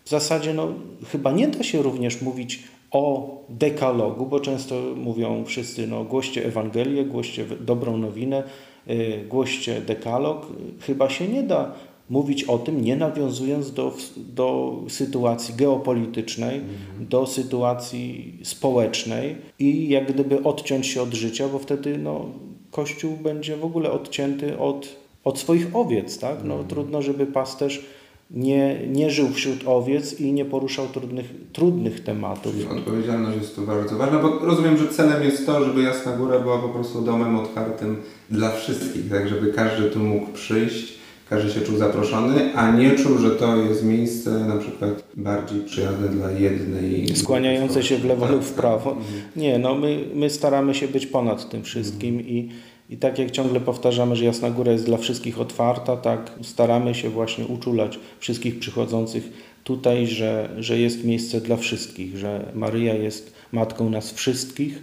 W 0.09 0.11
zasadzie 0.11 0.55
no, 0.55 0.69
chyba 1.13 1.33
nie 1.33 1.49
da 1.49 1.63
się 1.63 1.83
również 1.83 2.23
mówić 2.23 2.63
o 2.91 3.37
dekalogu, 3.49 4.27
bo 4.27 4.41
często 4.41 4.75
mówią 4.97 5.45
wszyscy, 5.45 5.87
no 5.87 6.05
głoście 6.05 6.47
Ewangelię, 6.47 7.05
głoście 7.05 7.45
dobrą 7.61 7.97
nowinę, 7.97 8.43
yy, 8.87 9.25
głoście 9.29 9.81
dekalog. 9.81 10.47
Chyba 10.81 11.11
się 11.11 11.29
nie 11.29 11.43
da 11.43 11.73
mówić 12.11 12.45
o 12.45 12.59
tym, 12.59 12.85
nie 12.85 12.97
nawiązując 12.97 13.73
do, 13.73 13.93
do 14.17 14.77
sytuacji 14.89 15.55
geopolitycznej, 15.55 16.57
mm 16.57 16.69
-hmm. 16.69 17.09
do 17.09 17.27
sytuacji 17.27 18.39
społecznej 18.43 19.37
i 19.59 19.89
jak 19.89 20.13
gdyby 20.13 20.43
odciąć 20.43 20.87
się 20.87 21.03
od 21.03 21.15
życia, 21.15 21.49
bo 21.49 21.59
wtedy 21.59 21.99
no, 21.99 22.27
Kościół 22.71 23.17
będzie 23.17 23.57
w 23.57 23.65
ogóle 23.65 23.91
odcięty 23.91 24.59
od 24.59 24.97
od 25.25 25.39
swoich 25.39 25.77
owiec. 25.77 26.19
Tak? 26.19 26.45
No, 26.45 26.55
mm. 26.55 26.67
Trudno, 26.67 27.03
żeby 27.03 27.27
pasterz 27.27 27.85
nie, 28.31 28.87
nie 28.87 29.11
żył 29.11 29.29
wśród 29.29 29.59
owiec 29.67 30.21
i 30.21 30.33
nie 30.33 30.45
poruszał 30.45 30.87
trudnych, 30.87 31.27
trudnych 31.53 32.05
tematów. 32.05 32.53
Odpowiedzialność 32.71 33.39
jest 33.39 33.57
tu 33.57 33.63
bardzo 33.63 33.97
ważna, 33.97 34.19
bo 34.19 34.39
rozumiem, 34.39 34.77
że 34.77 34.89
celem 34.89 35.23
jest 35.23 35.47
to, 35.47 35.65
żeby 35.65 35.83
Jasna 35.83 36.17
Góra 36.17 36.41
była 36.41 36.59
po 36.59 36.69
prostu 36.69 37.03
domem 37.03 37.37
otwartym 37.37 37.97
dla 38.31 38.51
wszystkich, 38.51 39.11
tak 39.11 39.29
żeby 39.29 39.53
każdy 39.53 39.91
tu 39.91 39.99
mógł 39.99 40.33
przyjść, 40.33 40.99
każdy 41.31 41.53
się 41.53 41.61
czuł 41.61 41.77
zaproszony, 41.77 42.55
a 42.55 42.71
nie 42.71 42.91
czuł, 42.91 43.19
że 43.19 43.31
to 43.31 43.57
jest 43.57 43.85
miejsce 43.85 44.31
na 44.31 44.57
przykład 44.57 45.05
bardziej 45.17 45.61
przyjazne 45.61 46.09
dla 46.09 46.31
jednej. 46.31 47.17
Skłaniające 47.17 47.83
się 47.83 47.97
w 47.97 48.05
lewo 48.05 48.27
lub 48.27 48.43
w 48.43 48.53
prawo. 48.53 48.91
Tak. 48.91 49.37
Nie, 49.37 49.59
no 49.59 49.75
my, 49.75 50.05
my 50.15 50.31
staramy 50.31 50.75
się 50.75 50.89
być 50.89 51.07
ponad 51.07 51.51
tym 51.51 51.63
wszystkim 51.63 52.21
i 52.21 52.49
i 52.91 52.97
tak 52.97 53.19
jak 53.19 53.31
ciągle 53.31 53.61
powtarzamy, 53.61 54.17
że 54.17 54.25
Jasna 54.25 54.51
Góra 54.51 54.73
jest 54.73 54.85
dla 54.85 54.99
wszystkich 54.99 55.41
otwarta, 55.41 55.97
tak 55.97 56.31
staramy 56.43 56.95
się 56.95 57.11
właśnie 57.11 57.47
uczulać 57.47 57.99
wszystkich 58.21 58.59
przychodzących 58.59 59.33
tutaj, 59.65 60.07
że, 60.07 60.49
że 60.59 60.79
jest 60.79 61.05
miejsce 61.05 61.41
dla 61.41 61.57
wszystkich, 61.57 62.17
że 62.17 62.53
Maryja 62.55 62.95
jest 62.95 63.33
matką 63.53 63.91
nas 63.91 64.13
wszystkich 64.13 64.83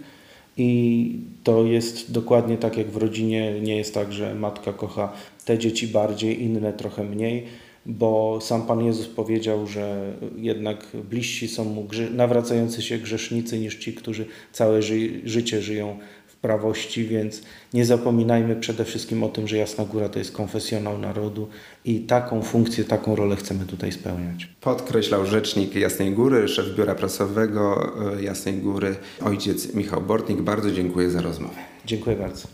i 0.56 1.20
to 1.44 1.64
jest 1.64 2.12
dokładnie 2.12 2.56
tak 2.56 2.76
jak 2.76 2.90
w 2.90 2.96
rodzinie. 2.96 3.60
Nie 3.60 3.76
jest 3.76 3.94
tak, 3.94 4.12
że 4.12 4.34
matka 4.34 4.72
kocha 4.72 5.12
te 5.44 5.58
dzieci 5.58 5.88
bardziej, 5.88 6.42
inne 6.42 6.72
trochę 6.72 7.04
mniej, 7.04 7.46
bo 7.86 8.38
sam 8.40 8.66
Pan 8.66 8.84
Jezus 8.84 9.06
powiedział, 9.06 9.66
że 9.66 10.12
jednak 10.36 10.86
bliżsi 11.10 11.48
są 11.48 11.64
mu 11.64 11.88
nawracający 12.10 12.82
się 12.82 12.98
grzesznicy 12.98 13.58
niż 13.58 13.76
ci, 13.76 13.92
którzy 13.92 14.26
całe 14.52 14.82
ży 14.82 15.20
życie 15.24 15.62
żyją 15.62 15.98
prawości, 16.42 17.04
więc 17.04 17.42
nie 17.74 17.84
zapominajmy 17.84 18.56
przede 18.56 18.84
wszystkim 18.84 19.24
o 19.24 19.28
tym, 19.28 19.48
że 19.48 19.56
Jasna 19.56 19.84
Góra 19.84 20.08
to 20.08 20.18
jest 20.18 20.32
konfesjonał 20.32 20.98
narodu 20.98 21.48
i 21.84 22.00
taką 22.00 22.42
funkcję, 22.42 22.84
taką 22.84 23.16
rolę 23.16 23.36
chcemy 23.36 23.66
tutaj 23.66 23.92
spełniać. 23.92 24.48
Podkreślał 24.60 25.26
rzecznik 25.26 25.74
Jasnej 25.74 26.12
Góry, 26.12 26.48
szef 26.48 26.74
biura 26.76 26.94
prasowego 26.94 27.92
e, 28.16 28.22
Jasnej 28.22 28.54
Góry, 28.54 28.96
ojciec 29.24 29.74
Michał 29.74 30.02
Bortnik. 30.02 30.40
Bardzo 30.40 30.70
dziękuję 30.70 31.10
za 31.10 31.22
rozmowę. 31.22 31.56
Dziękuję 31.86 32.16
bardzo. 32.16 32.48